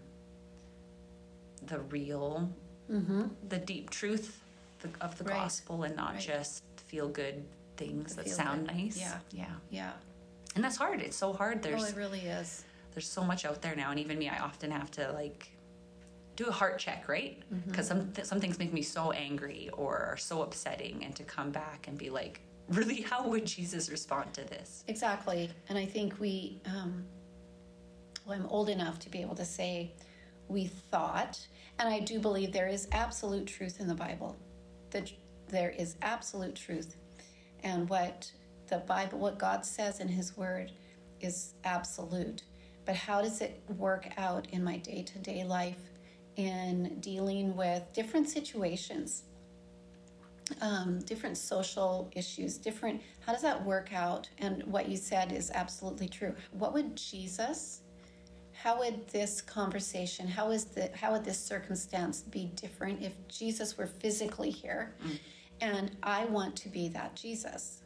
the 1.68 1.80
real 1.80 2.50
the 3.50 3.58
deep 3.58 3.90
truth 3.90 4.40
of 5.02 5.18
the 5.18 5.24
Mm-hmm. 5.24 5.34
Right. 5.34 5.44
gospel 5.44 5.84
and 5.84 5.96
not 5.96 6.14
Right. 6.16 6.20
just 6.22 6.64
feel 6.88 7.08
good 7.08 7.44
things 7.78 8.16
The 8.16 8.24
that 8.24 8.30
sound 8.30 8.68
good. 8.68 8.76
nice 8.78 8.98
Yeah. 9.00 9.18
yeah 9.32 9.46
Yeah. 9.72 9.92
and 10.56 10.64
that's 10.64 10.78
hard 10.78 11.02
it's 11.02 11.16
so 11.18 11.34
hard 11.34 11.64
there's 11.64 11.84
oh, 11.84 11.88
it 11.88 11.96
really 11.96 12.20
is. 12.22 12.64
there's 12.94 13.08
so 13.08 13.24
much 13.24 13.46
out 13.46 13.62
there 13.62 13.76
now 13.76 13.90
and 13.92 14.00
even 14.00 14.18
me 14.20 14.30
i 14.30 14.38
often 14.40 14.70
have 14.70 14.92
to 14.92 15.12
like 15.14 15.50
do 16.36 16.46
a 16.48 16.52
heart 16.52 16.78
check 16.78 17.08
right 17.08 17.42
Mm-hmm. 17.52 17.70
because 17.72 17.88
some, 17.88 18.12
th- 18.12 18.28
some 18.28 18.40
things 18.42 18.60
make 18.60 18.74
me 18.74 18.82
so 18.84 19.12
angry 19.12 19.70
or 19.74 19.96
are 20.12 20.18
so 20.18 20.42
upsetting 20.44 21.04
and 21.06 21.16
to 21.16 21.24
come 21.24 21.50
back 21.52 21.88
and 21.88 21.98
be 21.98 22.10
like 22.10 22.42
really 22.70 23.02
how 23.02 23.28
would 23.28 23.46
jesus 23.46 23.90
respond 23.90 24.34
to 24.34 24.44
this 24.44 24.84
Exactly. 24.88 25.50
And 25.70 25.78
I 25.78 25.86
think 25.86 26.20
we, 26.20 26.62
um, 26.66 27.06
well, 28.26 28.38
I'm 28.38 28.46
old 28.48 28.70
enough 28.70 29.00
to 29.00 29.10
be 29.10 29.22
able 29.22 29.36
to 29.36 29.46
say 29.46 29.92
we 30.54 30.68
thought, 30.68 31.46
and 31.80 31.90
I 31.90 32.00
do 32.00 32.20
believe 32.20 32.54
there 32.54 32.68
is 32.68 32.88
absolute 32.92 33.48
truth 33.48 33.80
in 33.80 33.88
the 33.88 33.96
Bible. 33.96 34.38
That 34.92 35.12
there 35.50 35.72
is 35.72 35.96
absolute 36.02 36.56
truth. 36.56 36.96
And 37.64 37.90
what 37.90 38.32
the 38.68 38.78
Bible, 38.80 39.20
what 39.20 39.40
God 39.40 39.66
says 39.66 40.00
in 40.00 40.08
His 40.08 40.38
Word 40.38 40.72
is 41.20 41.56
absolute. 41.64 42.44
But 42.86 42.96
how 42.96 43.22
does 43.22 43.42
it 43.42 43.64
work 43.78 44.08
out 44.18 44.48
in 44.52 44.64
my 44.64 44.78
day 44.78 45.04
to 45.04 45.20
day 45.20 45.44
life 45.44 45.82
in 46.36 47.00
dealing 47.00 47.56
with 47.56 47.92
different 47.94 48.30
situations? 48.30 49.24
um, 50.62 51.00
different 51.00 51.38
social 51.38 52.12
issues, 52.16 52.58
different. 52.58 53.02
How 53.22 53.34
does 53.34 53.42
that 53.42 53.64
work 53.64 53.94
out? 53.94 54.30
And 54.40 54.64
what 54.64 54.90
you 54.90 54.98
said 54.98 55.32
is 55.32 55.52
absolutely 55.52 56.10
true. 56.10 56.36
What 56.52 56.74
would 56.74 56.96
Jesus? 56.96 57.83
How 58.64 58.80
would 58.80 59.10
this 59.10 59.42
conversation? 59.42 60.26
How 60.26 60.52
is 60.52 60.64
the? 60.64 60.90
How 60.96 61.12
would 61.12 61.26
this 61.26 61.38
circumstance 61.38 62.22
be 62.22 62.46
different 62.56 63.02
if 63.02 63.12
Jesus 63.28 63.78
were 63.78 63.88
physically 63.88 64.50
here? 64.50 64.96
And 65.60 65.92
I 66.02 66.24
want 66.24 66.56
to 66.58 66.70
be 66.70 66.88
that 66.88 67.14
Jesus. 67.14 67.84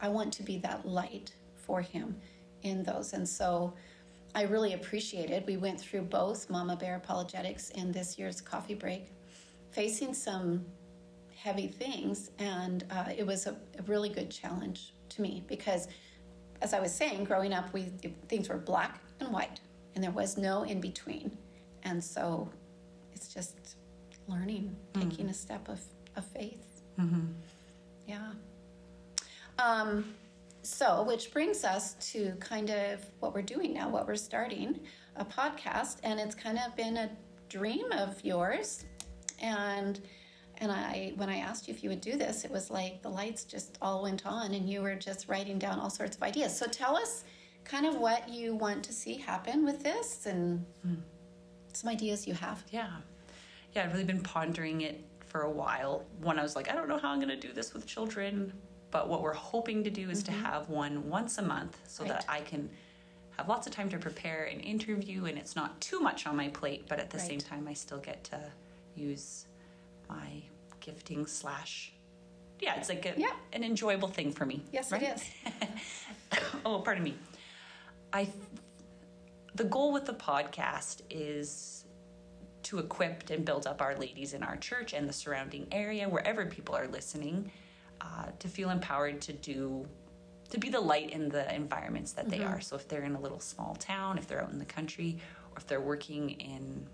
I 0.00 0.08
want 0.08 0.32
to 0.32 0.42
be 0.42 0.56
that 0.60 0.88
light 0.88 1.34
for 1.54 1.82
him 1.82 2.16
in 2.62 2.82
those. 2.82 3.12
And 3.12 3.28
so 3.28 3.74
I 4.34 4.44
really 4.44 4.72
appreciated. 4.72 5.44
We 5.46 5.58
went 5.58 5.78
through 5.78 6.04
both 6.04 6.48
Mama 6.48 6.76
Bear 6.76 6.96
Apologetics 6.96 7.68
in 7.68 7.92
this 7.92 8.18
year's 8.18 8.40
coffee 8.40 8.74
break, 8.74 9.12
facing 9.70 10.14
some 10.14 10.64
heavy 11.36 11.68
things, 11.68 12.30
and 12.38 12.86
uh, 12.90 13.10
it 13.14 13.26
was 13.26 13.46
a, 13.46 13.54
a 13.78 13.82
really 13.86 14.08
good 14.08 14.30
challenge 14.30 14.94
to 15.10 15.20
me 15.20 15.44
because, 15.46 15.88
as 16.62 16.72
I 16.72 16.80
was 16.80 16.94
saying, 16.94 17.24
growing 17.24 17.52
up, 17.52 17.70
we 17.74 17.82
things 18.28 18.48
were 18.48 18.56
black 18.56 19.02
and 19.20 19.30
white, 19.30 19.60
and 19.94 20.02
there 20.02 20.10
was 20.10 20.36
no 20.36 20.62
in 20.62 20.80
between, 20.80 21.36
and 21.82 22.02
so 22.02 22.48
it's 23.12 23.32
just 23.32 23.76
learning, 24.28 24.74
taking 24.94 25.28
a 25.28 25.34
step 25.34 25.68
of, 25.68 25.80
of 26.16 26.24
faith. 26.24 26.82
Yeah. 28.06 28.32
Um, 29.58 30.14
so, 30.62 31.02
which 31.02 31.32
brings 31.32 31.64
us 31.64 31.94
to 32.12 32.32
kind 32.40 32.70
of 32.70 33.04
what 33.20 33.34
we're 33.34 33.42
doing 33.42 33.72
now, 33.72 33.88
what 33.88 34.06
we're 34.06 34.16
starting 34.16 34.80
a 35.16 35.24
podcast, 35.24 35.98
and 36.02 36.20
it's 36.20 36.34
kind 36.34 36.58
of 36.58 36.74
been 36.76 36.96
a 36.96 37.10
dream 37.48 37.92
of 37.92 38.22
yours. 38.24 38.84
And 39.40 40.00
and 40.58 40.70
I 40.70 41.12
when 41.16 41.28
I 41.28 41.38
asked 41.38 41.68
you 41.68 41.74
if 41.74 41.82
you 41.82 41.90
would 41.90 42.00
do 42.00 42.16
this, 42.16 42.44
it 42.44 42.50
was 42.50 42.70
like 42.70 43.02
the 43.02 43.08
lights 43.08 43.44
just 43.44 43.78
all 43.80 44.02
went 44.02 44.26
on 44.26 44.52
and 44.54 44.68
you 44.68 44.82
were 44.82 44.94
just 44.94 45.28
writing 45.28 45.58
down 45.58 45.78
all 45.78 45.90
sorts 45.90 46.16
of 46.16 46.22
ideas. 46.22 46.56
So 46.56 46.66
tell 46.66 46.96
us 46.96 47.24
kind 47.64 47.86
of 47.86 47.96
what 47.96 48.28
you 48.28 48.54
want 48.54 48.84
to 48.84 48.92
see 48.92 49.14
happen 49.14 49.64
with 49.64 49.82
this 49.82 50.26
and 50.26 50.64
mm. 50.86 50.96
some 51.72 51.90
ideas 51.90 52.26
you 52.26 52.34
have. 52.34 52.64
Yeah. 52.70 52.88
Yeah, 53.74 53.84
I've 53.84 53.92
really 53.92 54.04
been 54.04 54.22
pondering 54.22 54.80
it 54.80 55.04
for 55.26 55.42
a 55.42 55.50
while. 55.50 56.04
When 56.20 56.38
I 56.38 56.42
was 56.42 56.56
like, 56.56 56.70
I 56.70 56.74
don't 56.74 56.88
know 56.88 56.98
how 56.98 57.10
I'm 57.10 57.18
going 57.18 57.28
to 57.28 57.36
do 57.36 57.52
this 57.52 57.72
with 57.72 57.86
children, 57.86 58.52
but 58.90 59.08
what 59.08 59.22
we're 59.22 59.32
hoping 59.32 59.84
to 59.84 59.90
do 59.90 60.10
is 60.10 60.22
mm-hmm. 60.22 60.40
to 60.40 60.48
have 60.48 60.68
one 60.68 61.08
once 61.08 61.38
a 61.38 61.42
month 61.42 61.78
so 61.86 62.02
right. 62.02 62.12
that 62.12 62.24
I 62.28 62.40
can 62.40 62.68
have 63.36 63.48
lots 63.48 63.66
of 63.66 63.72
time 63.72 63.88
to 63.90 63.98
prepare 63.98 64.44
an 64.44 64.60
interview 64.60 65.26
and 65.26 65.38
it's 65.38 65.56
not 65.56 65.80
too 65.80 66.00
much 66.00 66.26
on 66.26 66.36
my 66.36 66.48
plate, 66.48 66.86
but 66.88 66.98
at 66.98 67.10
the 67.10 67.18
right. 67.18 67.26
same 67.26 67.38
time, 67.38 67.68
I 67.68 67.74
still 67.74 67.98
get 67.98 68.24
to 68.24 68.40
use 68.96 69.46
my 70.08 70.42
gifting 70.80 71.26
slash. 71.26 71.92
Yeah, 72.60 72.76
it's 72.76 72.88
like 72.88 73.06
a, 73.06 73.14
yeah. 73.16 73.32
an 73.52 73.64
enjoyable 73.64 74.08
thing 74.08 74.32
for 74.32 74.44
me. 74.44 74.62
Yes, 74.72 74.92
right? 74.92 75.02
it 75.02 75.16
is. 75.16 76.42
oh, 76.66 76.80
pardon 76.80 77.04
me. 77.04 77.14
I, 78.12 78.28
the 79.54 79.64
goal 79.64 79.92
with 79.92 80.06
the 80.06 80.14
podcast 80.14 81.02
is 81.10 81.84
to 82.64 82.78
equip 82.78 83.30
and 83.30 83.44
build 83.44 83.66
up 83.66 83.80
our 83.80 83.96
ladies 83.96 84.34
in 84.34 84.42
our 84.42 84.56
church 84.56 84.92
and 84.92 85.08
the 85.08 85.12
surrounding 85.12 85.66
area, 85.72 86.08
wherever 86.08 86.46
people 86.46 86.74
are 86.76 86.88
listening, 86.88 87.50
uh, 88.00 88.26
to 88.38 88.48
feel 88.48 88.70
empowered 88.70 89.20
to 89.22 89.32
do 89.32 89.86
to 90.50 90.58
be 90.58 90.68
the 90.68 90.80
light 90.80 91.10
in 91.10 91.28
the 91.28 91.52
environments 91.54 92.12
that 92.12 92.28
they 92.28 92.38
mm-hmm. 92.38 92.54
are. 92.54 92.60
So 92.60 92.74
if 92.76 92.88
they're 92.88 93.04
in 93.04 93.14
a 93.14 93.20
little 93.20 93.38
small 93.38 93.76
town, 93.76 94.18
if 94.18 94.26
they're 94.26 94.42
out 94.42 94.50
in 94.50 94.58
the 94.58 94.64
country, 94.64 95.18
or 95.52 95.58
if 95.58 95.66
they're 95.66 95.80
working 95.80 96.30
in 96.30 96.86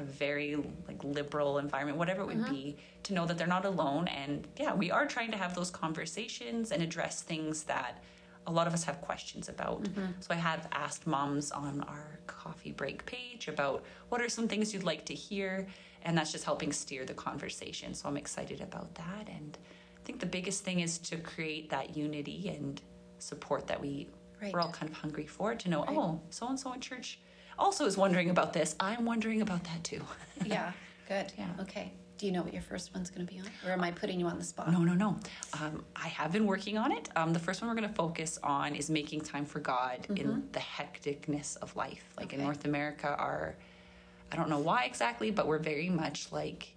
a 0.00 0.02
very 0.02 0.56
like 0.88 1.04
liberal 1.04 1.58
environment, 1.58 1.96
whatever 1.96 2.22
it 2.22 2.26
would 2.26 2.38
mm-hmm. 2.38 2.52
be, 2.52 2.76
to 3.04 3.14
know 3.14 3.24
that 3.24 3.38
they're 3.38 3.46
not 3.46 3.64
alone. 3.64 4.08
And 4.08 4.48
yeah, 4.56 4.74
we 4.74 4.90
are 4.90 5.06
trying 5.06 5.30
to 5.30 5.36
have 5.36 5.54
those 5.54 5.70
conversations 5.70 6.72
and 6.72 6.82
address 6.82 7.22
things 7.22 7.62
that 7.64 8.02
a 8.46 8.52
lot 8.52 8.66
of 8.66 8.74
us 8.74 8.84
have 8.84 9.00
questions 9.00 9.48
about. 9.48 9.82
Mm-hmm. 9.84 10.06
So 10.20 10.34
I 10.34 10.36
have 10.36 10.68
asked 10.72 11.06
moms 11.06 11.50
on 11.50 11.82
our 11.82 12.18
coffee 12.26 12.72
break 12.72 13.04
page 13.06 13.48
about 13.48 13.84
what 14.08 14.20
are 14.20 14.28
some 14.28 14.48
things 14.48 14.72
you'd 14.72 14.84
like 14.84 15.04
to 15.06 15.14
hear, 15.14 15.66
and 16.02 16.16
that's 16.16 16.32
just 16.32 16.44
helping 16.44 16.72
steer 16.72 17.04
the 17.04 17.14
conversation. 17.14 17.94
So 17.94 18.08
I'm 18.08 18.16
excited 18.16 18.60
about 18.60 18.94
that. 18.96 19.28
And 19.28 19.56
I 19.96 20.04
think 20.04 20.20
the 20.20 20.26
biggest 20.26 20.64
thing 20.64 20.80
is 20.80 20.98
to 20.98 21.16
create 21.16 21.70
that 21.70 21.96
unity 21.96 22.48
and 22.48 22.80
support 23.18 23.66
that 23.66 23.80
we 23.80 24.08
right. 24.42 24.52
we're 24.52 24.60
all 24.60 24.70
kind 24.70 24.90
of 24.90 24.96
hungry 24.96 25.26
for 25.26 25.54
to 25.54 25.70
know, 25.70 25.84
right. 25.84 25.96
oh, 25.96 26.20
so 26.30 26.48
and 26.48 26.60
so 26.60 26.72
in 26.72 26.80
church 26.80 27.18
also 27.58 27.86
is 27.86 27.96
wondering 27.96 28.30
about 28.30 28.52
this. 28.52 28.74
I'm 28.80 29.04
wondering 29.04 29.42
about 29.42 29.64
that 29.64 29.84
too. 29.84 30.02
yeah, 30.44 30.72
good. 31.08 31.32
Yeah. 31.38 31.50
Okay. 31.60 31.92
Do 32.16 32.26
you 32.26 32.32
know 32.32 32.42
what 32.42 32.52
your 32.52 32.62
first 32.62 32.94
one's 32.94 33.10
going 33.10 33.26
to 33.26 33.32
be 33.32 33.40
on? 33.40 33.46
Or 33.66 33.72
am 33.72 33.82
I 33.82 33.90
putting 33.90 34.20
you 34.20 34.26
on 34.26 34.38
the 34.38 34.44
spot? 34.44 34.70
No, 34.70 34.80
no, 34.80 34.94
no. 34.94 35.16
Um, 35.60 35.84
I 35.96 36.08
have 36.08 36.32
been 36.32 36.46
working 36.46 36.78
on 36.78 36.92
it. 36.92 37.08
Um, 37.16 37.32
the 37.32 37.38
first 37.38 37.60
one 37.60 37.68
we're 37.68 37.76
going 37.76 37.88
to 37.88 37.94
focus 37.94 38.38
on 38.42 38.74
is 38.74 38.88
making 38.88 39.22
time 39.22 39.44
for 39.44 39.58
God 39.58 40.02
mm-hmm. 40.02 40.16
in 40.16 40.48
the 40.52 40.60
hecticness 40.60 41.56
of 41.58 41.74
life. 41.74 42.04
Like 42.16 42.28
okay. 42.28 42.36
in 42.36 42.42
North 42.42 42.64
America, 42.64 43.08
our, 43.18 43.56
I 44.30 44.36
don't 44.36 44.48
know 44.48 44.60
why 44.60 44.84
exactly, 44.84 45.30
but 45.30 45.46
we're 45.46 45.58
very 45.58 45.88
much 45.88 46.30
like 46.30 46.74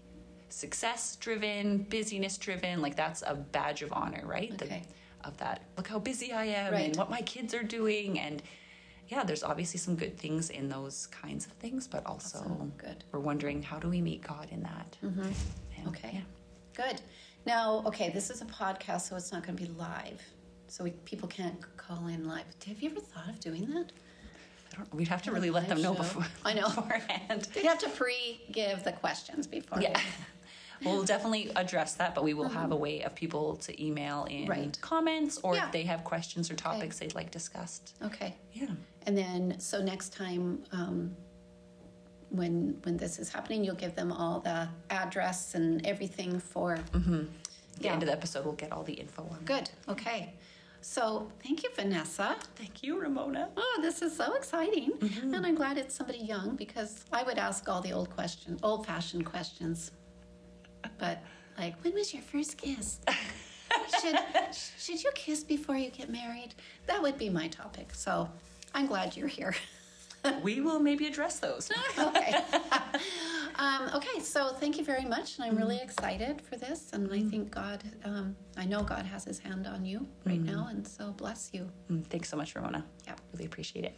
success 0.49 1.15
driven, 1.17 1.79
busyness 1.83 2.37
driven. 2.37 2.81
Like 2.81 2.95
that's 2.95 3.21
a 3.21 3.35
badge 3.35 3.83
of 3.83 3.93
honor, 3.93 4.23
right? 4.25 4.51
Okay. 4.61 4.83
The, 4.83 5.27
of 5.27 5.37
that. 5.37 5.63
Look 5.75 5.87
how 5.87 5.99
busy 5.99 6.31
I 6.31 6.45
am 6.45 6.73
right. 6.73 6.85
and 6.85 6.95
what 6.95 7.09
my 7.09 7.21
kids 7.21 7.53
are 7.53 7.63
doing. 7.63 8.19
And 8.19 8.41
yeah, 9.07 9.23
there's 9.23 9.43
obviously 9.43 9.79
some 9.79 9.95
good 9.95 10.17
things 10.17 10.49
in 10.49 10.67
those 10.67 11.07
kinds 11.07 11.45
of 11.45 11.53
things, 11.53 11.87
but 11.87 12.05
also 12.05 12.39
awesome. 12.39 12.73
good. 12.77 13.03
We're 13.11 13.19
wondering 13.19 13.63
how 13.63 13.79
do 13.79 13.89
we 13.89 14.01
meet 14.01 14.21
God 14.21 14.47
in 14.51 14.63
that? 14.63 14.97
Mm-hmm. 15.03 15.21
And, 15.21 15.87
okay, 15.87 16.11
yeah. 16.13 16.85
good. 16.85 17.01
Now, 17.45 17.83
okay, 17.85 18.09
this 18.09 18.29
is 18.29 18.41
a 18.41 18.45
podcast, 18.45 19.01
so 19.01 19.15
it's 19.15 19.31
not 19.31 19.45
going 19.45 19.57
to 19.57 19.63
be 19.63 19.69
live, 19.69 20.21
so 20.67 20.83
we, 20.83 20.91
people 21.05 21.29
can't 21.29 21.55
call 21.77 22.07
in 22.07 22.27
live. 22.27 22.43
Have 22.67 22.81
you 22.81 22.91
ever 22.91 22.99
thought 22.99 23.29
of 23.29 23.39
doing 23.39 23.69
that? 23.73 23.91
we'd 24.93 25.07
have 25.07 25.21
to 25.23 25.31
really 25.31 25.49
let 25.49 25.67
them 25.67 25.81
know 25.81 25.93
show. 25.93 25.99
before. 25.99 26.25
I 26.45 26.53
know 26.53 26.67
beforehand. 26.67 27.47
They'd 27.53 27.65
have 27.65 27.79
to 27.79 27.89
pre-give 27.89 28.83
the 28.83 28.91
questions 28.91 29.47
before. 29.47 29.81
Yeah. 29.81 29.99
we'll 30.85 31.03
definitely 31.03 31.51
address 31.55 31.95
that, 31.95 32.13
but 32.13 32.23
we 32.23 32.33
will 32.33 32.49
have 32.49 32.71
a 32.71 32.75
mm-hmm. 32.75 32.83
way 32.83 33.01
of 33.01 33.15
people 33.15 33.55
to 33.57 33.83
email 33.83 34.25
in 34.29 34.45
right. 34.45 34.77
comments 34.81 35.39
or 35.43 35.55
yeah. 35.55 35.65
if 35.65 35.71
they 35.71 35.83
have 35.83 36.03
questions 36.03 36.51
or 36.51 36.55
topics 36.55 36.97
okay. 36.97 37.07
they'd 37.07 37.15
like 37.15 37.31
discussed. 37.31 37.95
Okay. 38.03 38.35
Yeah. 38.53 38.67
And 39.07 39.17
then, 39.17 39.59
so 39.59 39.81
next 39.81 40.11
time, 40.11 40.63
um, 40.73 41.15
when 42.29 42.77
when 42.83 42.97
this 42.97 43.19
is 43.19 43.29
happening, 43.29 43.63
you'll 43.63 43.75
give 43.75 43.95
them 43.95 44.11
all 44.11 44.41
the 44.41 44.67
address 44.89 45.55
and 45.55 45.83
everything 45.87 46.39
for. 46.39 46.77
Mm-hmm. 46.91 47.23
The 47.77 47.83
yeah. 47.83 47.93
end 47.93 48.03
of 48.03 48.07
the 48.07 48.13
episode, 48.13 48.43
we'll 48.43 48.55
get 48.55 48.71
all 48.71 48.83
the 48.83 48.93
info 48.93 49.23
on. 49.31 49.39
Good. 49.45 49.69
Okay. 49.87 50.33
So 50.81 51.31
thank 51.41 51.63
you, 51.63 51.69
Vanessa. 51.75 52.35
Thank 52.55 52.83
you, 52.83 52.99
Ramona. 52.99 53.49
Oh, 53.55 53.79
this 53.81 54.01
is 54.01 54.15
so 54.15 54.33
exciting, 54.33 54.91
mm-hmm. 54.91 55.33
and 55.33 55.45
I'm 55.45 55.55
glad 55.55 55.77
it's 55.77 55.95
somebody 55.95 56.19
young 56.19 56.55
because 56.55 57.05
I 57.13 57.23
would 57.23 57.37
ask 57.37 57.67
all 57.69 57.81
the 57.81 57.93
old 57.93 58.09
questions, 58.09 58.59
old-fashioned 58.61 59.25
questions. 59.25 59.91
But 60.97 61.23
like, 61.57 61.81
when 61.83 61.93
was 61.93 62.13
your 62.13 62.23
first 62.23 62.57
kiss? 62.57 62.99
should 64.01 64.17
should 64.77 65.03
you 65.03 65.11
kiss 65.15 65.43
before 65.43 65.77
you 65.77 65.89
get 65.91 66.09
married? 66.09 66.55
That 66.87 67.01
would 67.01 67.17
be 67.17 67.29
my 67.29 67.47
topic. 67.47 67.93
So 67.93 68.29
I'm 68.77 68.85
glad 68.85 69.17
you're 69.17 69.27
here. 69.27 69.55
we 70.43 70.61
will 70.61 70.79
maybe 70.79 71.07
address 71.07 71.39
those. 71.39 71.71
okay. 71.97 72.35
Um, 73.59 73.89
okay, 73.95 74.19
so 74.19 74.53
thank 74.53 74.77
you 74.77 74.85
very 74.85 75.03
much. 75.03 75.39
And 75.39 75.45
I'm 75.45 75.57
really 75.57 75.79
excited 75.79 76.43
for 76.43 76.57
this. 76.57 76.91
And 76.93 77.11
I 77.11 77.23
think 77.23 77.49
God, 77.49 77.83
um, 78.05 78.35
I 78.55 78.65
know 78.65 78.83
God 78.83 79.03
has 79.03 79.23
his 79.23 79.39
hand 79.39 79.65
on 79.65 79.83
you 79.83 80.05
right 80.25 80.39
mm-hmm. 80.39 80.55
now. 80.55 80.67
And 80.69 80.87
so 80.87 81.09
bless 81.09 81.49
you. 81.53 81.67
Mm, 81.89 82.05
thanks 82.05 82.29
so 82.29 82.37
much, 82.37 82.53
Ramona. 82.53 82.85
Yeah. 83.07 83.15
Really 83.33 83.45
appreciate 83.45 83.83
it. 83.83 83.95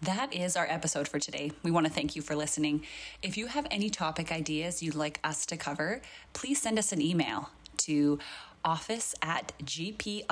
That 0.00 0.32
is 0.32 0.56
our 0.56 0.66
episode 0.66 1.08
for 1.08 1.18
today. 1.18 1.52
We 1.62 1.70
want 1.70 1.86
to 1.86 1.92
thank 1.92 2.16
you 2.16 2.22
for 2.22 2.34
listening. 2.34 2.86
If 3.20 3.36
you 3.36 3.48
have 3.48 3.66
any 3.70 3.90
topic 3.90 4.32
ideas 4.32 4.82
you'd 4.82 4.94
like 4.94 5.20
us 5.22 5.44
to 5.44 5.58
cover, 5.58 6.00
please 6.32 6.62
send 6.62 6.78
us 6.78 6.90
an 6.90 7.02
email 7.02 7.50
to 7.78 8.18
office 8.64 9.14
at 9.20 9.52
gpalliance.ca 9.62 10.28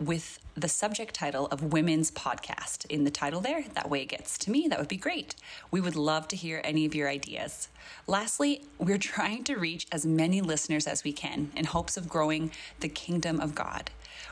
with 0.00 0.38
the 0.54 0.68
subject 0.68 1.14
title 1.14 1.46
of 1.46 1.72
Women's 1.72 2.10
Podcast 2.10 2.86
in 2.86 3.04
the 3.04 3.10
title 3.10 3.40
there. 3.40 3.64
That 3.74 3.90
way 3.90 4.02
it 4.02 4.08
gets 4.08 4.38
to 4.38 4.50
me. 4.50 4.68
That 4.68 4.78
would 4.78 4.88
be 4.88 4.96
great. 4.96 5.34
We 5.70 5.80
would 5.80 5.96
love 5.96 6.28
to 6.28 6.36
hear 6.36 6.60
any 6.64 6.84
of 6.84 6.94
your 6.94 7.08
ideas. 7.08 7.68
Lastly, 8.06 8.62
we're 8.78 8.98
trying 9.16 9.44
to 9.44 9.56
reach 9.56 9.86
as 9.90 10.06
many 10.06 10.40
listeners 10.40 10.86
as 10.86 11.04
we 11.04 11.12
can 11.12 11.50
in 11.56 11.64
hopes 11.64 11.96
of 11.96 12.08
growing 12.08 12.52
the 12.80 12.88
kingdom 12.88 13.40
of 13.40 13.54
God. 13.54 13.90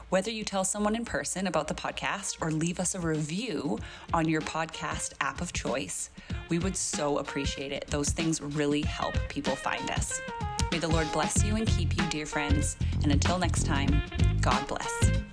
Whether 0.09 0.31
you 0.31 0.45
tell 0.45 0.65
someone 0.65 0.95
in 0.95 1.05
person 1.05 1.49
about 1.49 1.67
the 1.67 1.75
podcast 1.75 2.37
or 2.41 2.53
leave 2.53 2.79
us 2.79 2.95
a 2.95 3.01
review 3.01 3.79
on 4.15 4.29
your 4.29 4.41
podcast 4.41 5.15
app 5.21 5.41
of 5.41 5.53
choice, 5.53 6.11
we 6.49 6.61
would 6.61 6.77
so 6.77 7.19
appreciate 7.19 7.73
it. 7.73 7.87
Those 7.89 8.11
things 8.11 8.41
really 8.41 8.83
help 8.83 9.17
people 9.29 9.57
find 9.57 9.91
us. 9.91 10.21
May 10.71 10.79
the 10.79 10.89
Lord 10.89 11.11
bless 11.13 11.43
you 11.45 11.57
and 11.57 11.67
keep 11.67 11.97
you, 11.97 12.09
dear 12.09 12.27
friends. 12.27 12.77
And 13.03 13.11
until 13.11 13.39
next 13.39 13.67
time, 13.67 14.03
God 14.41 14.67
bless. 14.69 15.26